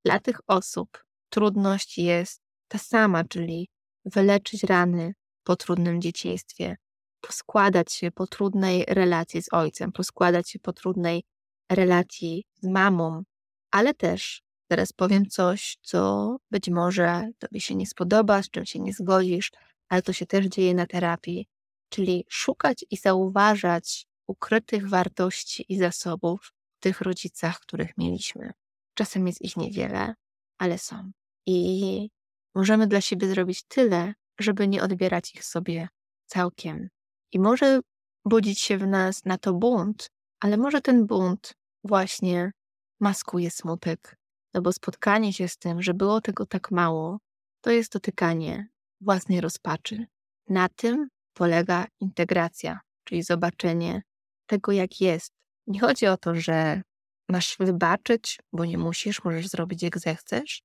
Dla 0.04 0.20
tych 0.20 0.40
osób 0.46 1.04
trudność 1.28 1.98
jest 1.98 2.40
ta 2.68 2.78
sama, 2.78 3.24
czyli 3.24 3.68
wyleczyć 4.04 4.64
rany 4.64 5.14
po 5.44 5.56
trudnym 5.56 6.00
dzieciństwie, 6.00 6.76
poskładać 7.20 7.92
się 7.92 8.10
po 8.10 8.26
trudnej 8.26 8.84
relacji 8.88 9.42
z 9.42 9.52
ojcem, 9.52 9.92
poskładać 9.92 10.50
się 10.50 10.58
po 10.58 10.72
trudnej 10.72 11.24
relacji 11.70 12.44
z 12.62 12.66
mamą, 12.66 13.22
ale 13.70 13.94
też 13.94 14.42
Teraz 14.68 14.92
powiem 14.92 15.26
coś, 15.26 15.78
co 15.82 16.36
być 16.50 16.68
może 16.68 17.30
tobie 17.38 17.60
się 17.60 17.74
nie 17.74 17.86
spodoba, 17.86 18.42
z 18.42 18.50
czym 18.50 18.66
się 18.66 18.78
nie 18.78 18.92
zgodzisz, 18.92 19.52
ale 19.88 20.02
to 20.02 20.12
się 20.12 20.26
też 20.26 20.46
dzieje 20.46 20.74
na 20.74 20.86
terapii. 20.86 21.46
Czyli 21.88 22.24
szukać 22.28 22.84
i 22.90 22.96
zauważać 22.96 24.06
ukrytych 24.26 24.88
wartości 24.88 25.64
i 25.68 25.78
zasobów 25.78 26.52
w 26.76 26.80
tych 26.80 27.00
rodzicach, 27.00 27.60
których 27.60 27.98
mieliśmy. 27.98 28.52
Czasem 28.94 29.26
jest 29.26 29.42
ich 29.42 29.56
niewiele, 29.56 30.14
ale 30.58 30.78
są. 30.78 31.10
I 31.46 32.10
możemy 32.54 32.86
dla 32.86 33.00
siebie 33.00 33.28
zrobić 33.28 33.62
tyle, 33.62 34.14
żeby 34.38 34.68
nie 34.68 34.82
odbierać 34.82 35.34
ich 35.34 35.44
sobie 35.44 35.88
całkiem. 36.26 36.88
I 37.32 37.38
może 37.38 37.80
budzić 38.24 38.60
się 38.60 38.78
w 38.78 38.86
nas 38.86 39.24
na 39.24 39.38
to 39.38 39.52
bunt, 39.52 40.10
ale 40.40 40.56
może 40.56 40.80
ten 40.80 41.06
bunt 41.06 41.52
właśnie 41.84 42.52
maskuje 43.00 43.50
smutek. 43.50 44.16
No 44.54 44.62
bo 44.62 44.72
spotkanie 44.72 45.32
się 45.32 45.48
z 45.48 45.56
tym, 45.56 45.82
że 45.82 45.94
było 45.94 46.20
tego 46.20 46.46
tak 46.46 46.70
mało, 46.70 47.18
to 47.60 47.70
jest 47.70 47.92
dotykanie 47.92 48.68
własnej 49.00 49.40
rozpaczy. 49.40 50.06
Na 50.48 50.68
tym 50.68 51.08
polega 51.34 51.86
integracja, 52.00 52.80
czyli 53.04 53.22
zobaczenie 53.22 54.02
tego, 54.46 54.72
jak 54.72 55.00
jest. 55.00 55.32
Nie 55.66 55.80
chodzi 55.80 56.06
o 56.06 56.16
to, 56.16 56.34
że 56.34 56.82
masz 57.28 57.56
wybaczyć, 57.58 58.38
bo 58.52 58.64
nie 58.64 58.78
musisz, 58.78 59.24
możesz 59.24 59.48
zrobić 59.48 59.82
jak 59.82 59.98
zechcesz. 59.98 60.62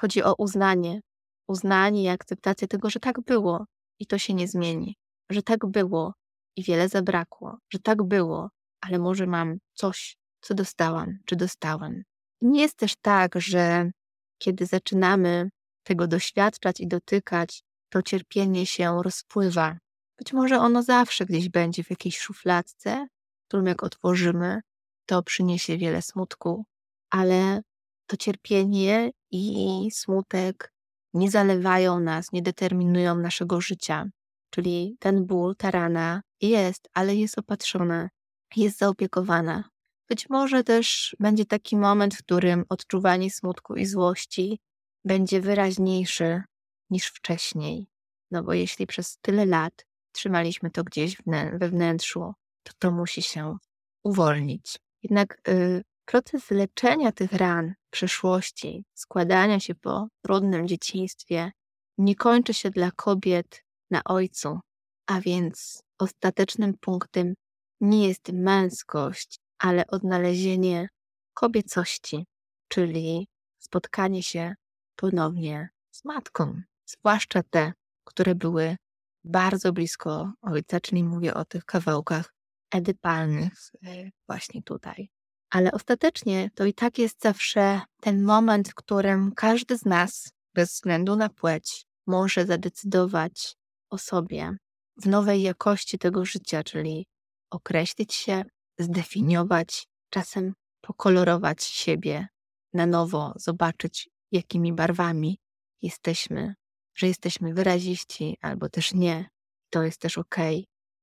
Chodzi 0.00 0.22
o 0.22 0.34
uznanie. 0.38 1.00
Uznanie 1.48 2.02
i 2.02 2.08
akceptację 2.08 2.68
tego, 2.68 2.90
że 2.90 3.00
tak 3.00 3.20
było 3.20 3.66
i 3.98 4.06
to 4.06 4.18
się 4.18 4.34
nie 4.34 4.48
zmieni. 4.48 4.96
Że 5.30 5.42
tak 5.42 5.66
było 5.66 6.14
i 6.56 6.62
wiele 6.62 6.88
zabrakło. 6.88 7.58
Że 7.72 7.78
tak 7.78 8.02
było, 8.02 8.50
ale 8.80 8.98
może 8.98 9.26
mam 9.26 9.58
coś, 9.74 10.16
co 10.40 10.54
dostałam, 10.54 11.18
czy 11.26 11.36
dostałem. 11.36 12.02
Nie 12.40 12.60
jest 12.60 12.76
też 12.76 12.96
tak, 12.96 13.32
że 13.36 13.90
kiedy 14.38 14.66
zaczynamy 14.66 15.50
tego 15.82 16.06
doświadczać 16.06 16.80
i 16.80 16.88
dotykać, 16.88 17.62
to 17.88 18.02
cierpienie 18.02 18.66
się 18.66 19.02
rozpływa. 19.02 19.78
Być 20.18 20.32
może 20.32 20.58
ono 20.58 20.82
zawsze 20.82 21.26
gdzieś 21.26 21.48
będzie 21.48 21.84
w 21.84 21.90
jakiejś 21.90 22.18
szufladce, 22.18 23.06
którą 23.48 23.64
jak 23.64 23.82
otworzymy, 23.82 24.60
to 25.06 25.22
przyniesie 25.22 25.78
wiele 25.78 26.02
smutku, 26.02 26.64
ale 27.10 27.62
to 28.06 28.16
cierpienie 28.16 29.10
i 29.30 29.88
smutek 29.92 30.72
nie 31.16 31.30
zalewają 31.30 32.00
nas, 32.00 32.32
nie 32.32 32.42
determinują 32.42 33.14
naszego 33.14 33.60
życia. 33.60 34.06
Czyli 34.50 34.96
ten 35.00 35.26
ból, 35.26 35.56
ta 35.56 35.70
rana 35.70 36.22
jest, 36.40 36.88
ale 36.94 37.16
jest 37.16 37.38
opatrzona, 37.38 38.08
jest 38.56 38.78
zaopiekowana. 38.78 39.64
Być 40.08 40.28
może 40.30 40.64
też 40.64 41.16
będzie 41.20 41.44
taki 41.44 41.76
moment, 41.76 42.14
w 42.14 42.22
którym 42.22 42.64
odczuwanie 42.68 43.30
smutku 43.30 43.74
i 43.74 43.86
złości 43.86 44.58
będzie 45.04 45.40
wyraźniejszy 45.40 46.42
niż 46.90 47.06
wcześniej. 47.06 47.86
No 48.30 48.42
bo 48.42 48.52
jeśli 48.52 48.86
przez 48.86 49.18
tyle 49.18 49.46
lat 49.46 49.86
trzymaliśmy 50.12 50.70
to 50.70 50.84
gdzieś 50.84 51.16
we 51.52 51.68
wnętrzu, 51.68 52.32
to 52.62 52.72
to 52.78 52.90
musi 52.90 53.22
się 53.22 53.56
uwolnić. 54.02 54.78
Jednak 55.02 55.48
y, 55.48 55.82
proces 56.06 56.50
leczenia 56.50 57.12
tych 57.12 57.32
ran 57.32 57.74
przeszłości, 57.90 58.84
składania 58.94 59.60
się 59.60 59.74
po 59.74 60.08
trudnym 60.22 60.68
dzieciństwie, 60.68 61.52
nie 61.98 62.14
kończy 62.14 62.54
się 62.54 62.70
dla 62.70 62.90
kobiet 62.90 63.62
na 63.90 64.04
ojcu, 64.04 64.60
a 65.06 65.20
więc 65.20 65.82
ostatecznym 65.98 66.74
punktem 66.80 67.34
nie 67.80 68.08
jest 68.08 68.32
męskość, 68.32 69.38
ale 69.58 69.86
odnalezienie 69.86 70.88
kobiecości, 71.34 72.26
czyli 72.68 73.28
spotkanie 73.58 74.22
się 74.22 74.54
ponownie 74.96 75.68
z 75.90 76.04
matką, 76.04 76.62
zwłaszcza 76.86 77.42
te, 77.50 77.72
które 78.04 78.34
były 78.34 78.76
bardzo 79.24 79.72
blisko 79.72 80.32
ojca, 80.42 80.80
czyli 80.80 81.04
mówię 81.04 81.34
o 81.34 81.44
tych 81.44 81.64
kawałkach 81.64 82.34
edypalnych 82.70 83.52
e, 83.86 84.10
właśnie 84.28 84.62
tutaj. 84.62 85.08
Ale 85.50 85.72
ostatecznie 85.72 86.50
to 86.54 86.64
i 86.64 86.74
tak 86.74 86.98
jest 86.98 87.22
zawsze 87.22 87.80
ten 88.00 88.22
moment, 88.22 88.68
w 88.68 88.74
którym 88.74 89.32
każdy 89.32 89.78
z 89.78 89.84
nas, 89.84 90.32
bez 90.54 90.72
względu 90.72 91.16
na 91.16 91.28
płeć, 91.28 91.86
może 92.06 92.46
zadecydować 92.46 93.56
o 93.90 93.98
sobie 93.98 94.56
w 94.96 95.06
nowej 95.06 95.42
jakości 95.42 95.98
tego 95.98 96.24
życia, 96.24 96.64
czyli 96.64 97.06
określić 97.50 98.14
się, 98.14 98.44
zdefiniować, 98.78 99.88
czasem 100.10 100.54
pokolorować 100.80 101.62
siebie 101.64 102.28
na 102.72 102.86
nowo, 102.86 103.32
zobaczyć, 103.36 104.10
jakimi 104.32 104.72
barwami 104.72 105.38
jesteśmy, 105.82 106.54
że 106.94 107.06
jesteśmy 107.06 107.54
wyraziści 107.54 108.36
albo 108.40 108.68
też 108.68 108.94
nie. 108.94 109.28
To 109.70 109.82
jest 109.82 110.00
też 110.00 110.18
ok, 110.18 110.36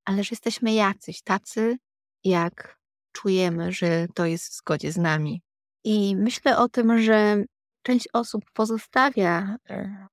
ale 0.05 0.23
że 0.23 0.29
jesteśmy 0.31 0.73
jacyś, 0.73 1.21
tacy, 1.21 1.77
jak 2.23 2.82
czujemy, 3.13 3.71
że 3.71 4.07
to 4.15 4.25
jest 4.25 4.47
w 4.47 4.57
zgodzie 4.57 4.91
z 4.91 4.97
nami. 4.97 5.41
I 5.83 6.15
myślę 6.15 6.57
o 6.57 6.69
tym, 6.69 7.01
że 7.01 7.43
część 7.83 8.07
osób 8.13 8.43
pozostawia 8.53 9.57
e, 9.69 10.07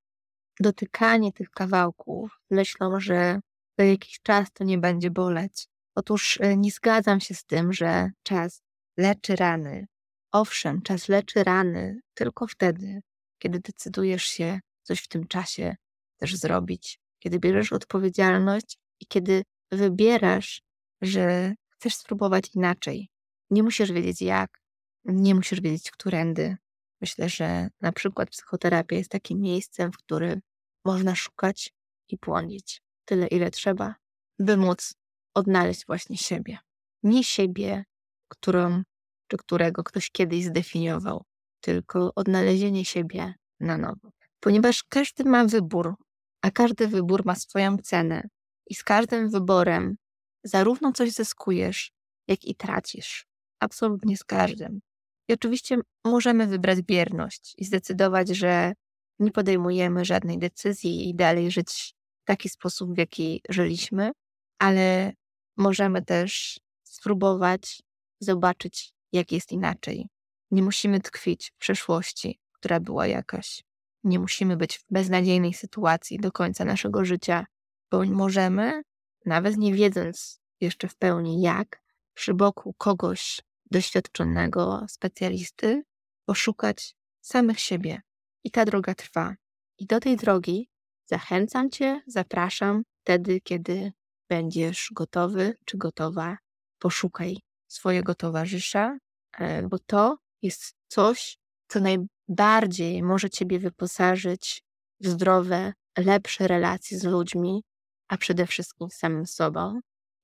dotykanie 0.61 1.33
tych 1.33 1.51
kawałków, 1.51 2.41
myślą, 2.51 3.01
że 3.01 3.41
za 3.79 3.85
jakiś 3.85 4.21
czas 4.23 4.49
to 4.53 4.65
nie 4.65 4.79
będzie 4.79 5.11
boleć. 5.11 5.67
Otóż 5.95 6.39
e, 6.41 6.57
nie 6.57 6.71
zgadzam 6.71 7.21
się 7.21 7.35
z 7.35 7.45
tym, 7.45 7.73
że 7.73 8.11
czas 8.23 8.63
leczy 8.97 9.37
rany. 9.37 9.87
Owszem, 10.33 10.83
czas 10.83 11.09
leczy 11.09 11.45
rany 11.45 12.01
tylko 12.15 12.47
wtedy, 12.47 13.01
kiedy 13.39 13.61
decydujesz 13.61 14.25
się 14.25 14.61
coś 14.83 15.01
w 15.01 15.09
tym 15.09 15.27
czasie 15.27 15.77
też 16.17 16.37
zrobić, 16.37 17.01
kiedy 17.19 17.39
bierzesz 17.39 17.73
odpowiedzialność 17.73 18.79
i 19.01 19.07
kiedy 19.07 19.43
wybierasz, 19.73 20.63
że 21.03 21.55
chcesz 21.81 21.95
spróbować 21.95 22.55
inaczej. 22.55 23.09
Nie 23.51 23.63
musisz 23.63 23.93
wiedzieć 23.93 24.23
jak, 24.23 24.61
nie 25.05 25.35
musisz 25.35 25.61
wiedzieć 25.61 25.91
którędy. 25.91 26.57
Myślę, 27.01 27.29
że 27.29 27.69
na 27.81 27.93
przykład 27.93 28.31
psychoterapia 28.31 28.97
jest 28.97 29.11
takim 29.11 29.41
miejscem, 29.41 29.93
w 29.93 29.97
którym 29.97 30.41
można 30.85 31.15
szukać 31.15 31.73
i 32.09 32.19
płonić 32.19 32.83
tyle, 33.05 33.27
ile 33.27 33.51
trzeba, 33.51 33.95
by 34.39 34.57
móc 34.57 34.95
odnaleźć 35.35 35.87
właśnie 35.87 36.17
siebie. 36.17 36.59
Nie 37.03 37.25
siebie, 37.25 37.85
którą 38.29 38.83
czy 39.29 39.37
którego 39.37 39.85
ktoś 39.85 40.11
kiedyś 40.11 40.45
zdefiniował, 40.45 41.25
tylko 41.61 42.13
odnalezienie 42.15 42.85
siebie 42.85 43.35
na 43.61 43.79
nowo. 43.79 44.11
Ponieważ 44.41 44.85
każdy 44.89 45.25
ma 45.25 45.45
wybór, 45.45 45.95
a 46.43 46.51
każdy 46.51 46.89
wybór 46.89 47.25
ma 47.25 47.35
swoją 47.35 47.79
cenę, 47.79 48.29
i 48.67 48.75
z 48.75 48.85
każdym 48.85 49.31
wyborem 49.31 49.97
zarówno 50.45 50.93
coś 50.93 51.11
zyskujesz, 51.11 51.93
jak 52.29 52.45
i 52.45 52.55
tracisz. 52.55 53.27
Absolutnie 53.61 54.17
z 54.17 54.25
każdym. 54.25 54.81
I 55.29 55.33
oczywiście 55.33 55.77
możemy 56.05 56.47
wybrać 56.47 56.83
bierność 56.83 57.55
i 57.59 57.65
zdecydować, 57.65 58.29
że 58.29 58.73
nie 59.19 59.31
podejmujemy 59.33 60.05
żadnej 60.05 60.39
decyzji 60.39 61.09
i 61.09 61.15
dalej 61.15 61.51
żyć 61.51 61.95
w 62.23 62.25
taki 62.25 62.49
sposób, 62.49 62.95
w 62.95 62.99
jaki 62.99 63.43
żyliśmy, 63.49 64.13
ale 64.59 65.13
możemy 65.57 66.05
też 66.05 66.61
spróbować 66.85 67.83
zobaczyć, 68.21 68.93
jak 69.13 69.33
jest 69.33 69.53
inaczej. 69.53 70.09
Nie 70.51 70.63
musimy 70.63 71.01
tkwić 71.01 71.51
w 71.51 71.59
przeszłości, 71.59 72.41
która 72.53 72.81
była 72.81 73.07
jakaś. 73.07 73.63
Nie 74.05 74.19
musimy 74.19 74.57
być 74.57 74.79
w 74.79 74.85
beznadziejnej 74.91 75.55
sytuacji 75.55 76.19
do 76.19 76.33
końca 76.33 76.65
naszego 76.65 77.05
życia, 77.05 77.47
bo 77.91 78.05
możemy, 78.05 78.83
nawet 79.27 79.57
nie 79.57 79.75
wiedząc 79.75 80.41
jeszcze 80.61 80.89
w 80.89 80.97
pełni 80.97 81.43
jak, 81.43 81.83
przy 82.15 82.35
boku 82.35 82.75
kogoś 82.79 83.41
doświadczonego, 83.71 84.87
specjalisty, 84.89 85.83
poszukać 86.25 86.95
samych 87.21 87.61
siebie. 87.61 88.03
I 88.45 88.51
ta 88.51 88.65
droga 88.65 88.95
trwa. 88.95 89.35
I 89.79 89.87
do 89.87 90.01
tej 90.01 90.17
drogi 90.17 90.69
zachęcam 91.07 91.71
Cię, 91.71 92.03
zapraszam 92.07 92.83
wtedy, 93.03 93.41
kiedy 93.41 93.93
będziesz 94.29 94.91
gotowy 94.93 95.55
czy 95.65 95.79
gotowa. 95.79 96.37
Poszukaj 96.79 97.39
swojego 97.69 98.15
towarzysza, 98.15 98.99
e, 99.39 99.69
bo 99.69 99.79
to 99.79 100.19
jest 100.43 100.75
coś, 100.89 101.39
co 101.69 101.81
najbardziej 101.81 103.03
może 103.03 103.31
Ciebie 103.31 103.59
wyposażyć 103.59 104.63
w 105.01 105.07
zdrowe, 105.07 105.73
lepsze 105.99 106.49
relacje 106.49 106.99
z 106.99 107.05
ludźmi, 107.05 107.63
a 108.11 108.17
przede 108.17 108.47
wszystkim 108.47 108.91
samym 108.91 109.27
sobą. 109.27 109.81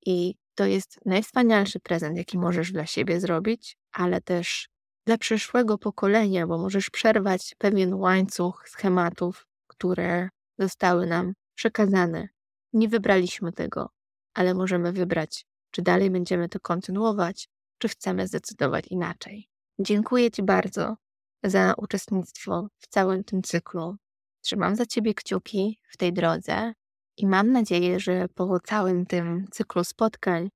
I 0.06 0.34
to 0.54 0.64
jest 0.66 0.98
najwspanialszy 1.04 1.80
prezent, 1.80 2.18
jaki 2.18 2.38
możesz 2.38 2.72
dla 2.72 2.86
siebie 2.86 3.20
zrobić, 3.20 3.76
ale 3.92 4.20
też 4.20 4.68
dla 5.06 5.18
przyszłego 5.18 5.78
pokolenia, 5.78 6.46
bo 6.46 6.58
możesz 6.58 6.90
przerwać 6.90 7.54
pewien 7.58 7.94
łańcuch 7.94 8.68
schematów, 8.68 9.46
które 9.66 10.28
zostały 10.58 11.06
nam 11.06 11.32
przekazane. 11.54 12.28
Nie 12.72 12.88
wybraliśmy 12.88 13.52
tego, 13.52 13.90
ale 14.34 14.54
możemy 14.54 14.92
wybrać, 14.92 15.46
czy 15.70 15.82
dalej 15.82 16.10
będziemy 16.10 16.48
to 16.48 16.60
kontynuować, 16.60 17.48
czy 17.78 17.88
chcemy 17.88 18.26
zdecydować 18.26 18.86
inaczej. 18.86 19.48
Dziękuję 19.78 20.30
Ci 20.30 20.42
bardzo 20.42 20.96
za 21.42 21.74
uczestnictwo 21.76 22.68
w 22.78 22.86
całym 22.88 23.24
tym 23.24 23.42
cyklu. 23.42 23.96
Trzymam 24.40 24.76
za 24.76 24.86
Ciebie 24.86 25.14
kciuki 25.14 25.78
w 25.88 25.96
tej 25.96 26.12
drodze 26.12 26.72
i 27.16 27.26
mam 27.26 27.52
nadzieję, 27.52 28.00
że 28.00 28.28
po 28.28 28.60
całym 28.60 29.06
tym 29.06 29.46
cyklu 29.50 29.84
spotkań 29.84 30.48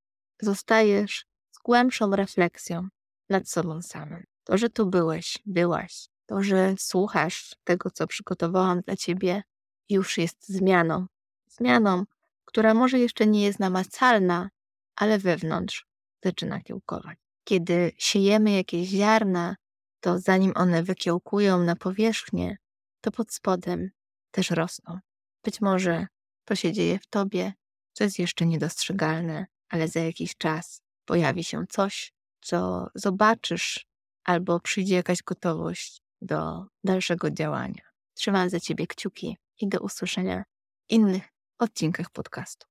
zostajesz 0.43 1.27
z 1.51 1.59
głębszą 1.59 2.17
refleksją 2.17 2.89
nad 3.29 3.49
sobą 3.49 3.83
samym. 3.83 4.25
To, 4.45 4.59
że 4.59 4.71
tu 4.71 4.87
byłeś, 4.87 5.39
byłaś, 5.47 6.09
to, 6.27 6.43
że 6.43 6.75
słuchasz 6.79 7.55
tego, 7.65 7.91
co 7.91 8.07
przygotowałam 8.07 8.81
dla 8.81 8.97
Ciebie, 8.97 9.43
już 9.89 10.19
jest 10.19 10.49
zmianą. 10.49 11.07
Zmianą, 11.49 12.05
która 12.45 12.75
może 12.75 12.99
jeszcze 12.99 13.27
nie 13.27 13.43
jest 13.43 13.61
namacalna, 13.61 14.51
ale 14.97 15.19
wewnątrz 15.19 15.87
zaczyna 16.25 16.61
kiełkować. 16.61 17.19
Kiedy 17.45 17.93
siejemy 17.99 18.51
jakieś 18.51 18.89
ziarna, 18.89 19.57
to 20.01 20.19
zanim 20.19 20.53
one 20.55 20.83
wykiełkują 20.83 21.59
na 21.65 21.77
powierzchnię, 21.77 22.57
to 23.01 23.11
pod 23.11 23.33
spodem 23.33 23.91
też 24.31 24.51
rosną. 24.51 24.99
Być 25.45 25.61
może 25.61 26.07
to 26.45 26.55
się 26.55 26.73
dzieje 26.73 26.99
w 26.99 27.07
tobie, 27.07 27.53
co 27.93 28.05
jest 28.05 28.19
jeszcze 28.19 28.47
niedostrzegalne, 28.47 29.47
ale 29.69 29.89
za 29.89 30.01
jakiś 30.01 30.37
czas 30.37 30.83
pojawi 31.05 31.45
się 31.45 31.67
coś, 31.69 32.13
co 32.41 32.87
zobaczysz, 32.95 33.87
albo 34.25 34.61
przyjdzie 34.61 34.95
jakaś 34.95 35.23
gotowość 35.23 36.03
do 36.23 36.67
dalszego 36.85 37.31
działania. 37.31 37.83
Trzymam 38.15 38.51
za 38.51 38.61
ciebie 38.61 38.87
kciuki 38.87 39.37
i 39.61 39.69
do 39.69 39.81
usłyszenia 39.81 40.43
w 40.43 40.93
innych 40.93 41.29
odcinkach 41.59 42.11
podcastu. 42.11 42.67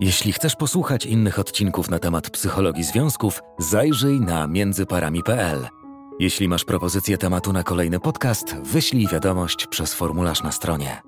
Jeśli 0.00 0.32
chcesz 0.32 0.56
posłuchać 0.56 1.06
innych 1.06 1.38
odcinków 1.38 1.90
na 1.90 1.98
temat 1.98 2.30
psychologii 2.30 2.84
związków, 2.84 3.40
zajrzyj 3.58 4.20
na 4.20 4.46
międzyparami.pl. 4.46 5.77
Jeśli 6.18 6.48
masz 6.48 6.64
propozycję 6.64 7.18
tematu 7.18 7.52
na 7.52 7.62
kolejny 7.62 8.00
podcast, 8.00 8.56
wyślij 8.56 9.08
wiadomość 9.08 9.66
przez 9.66 9.94
formularz 9.94 10.42
na 10.42 10.52
stronie. 10.52 11.02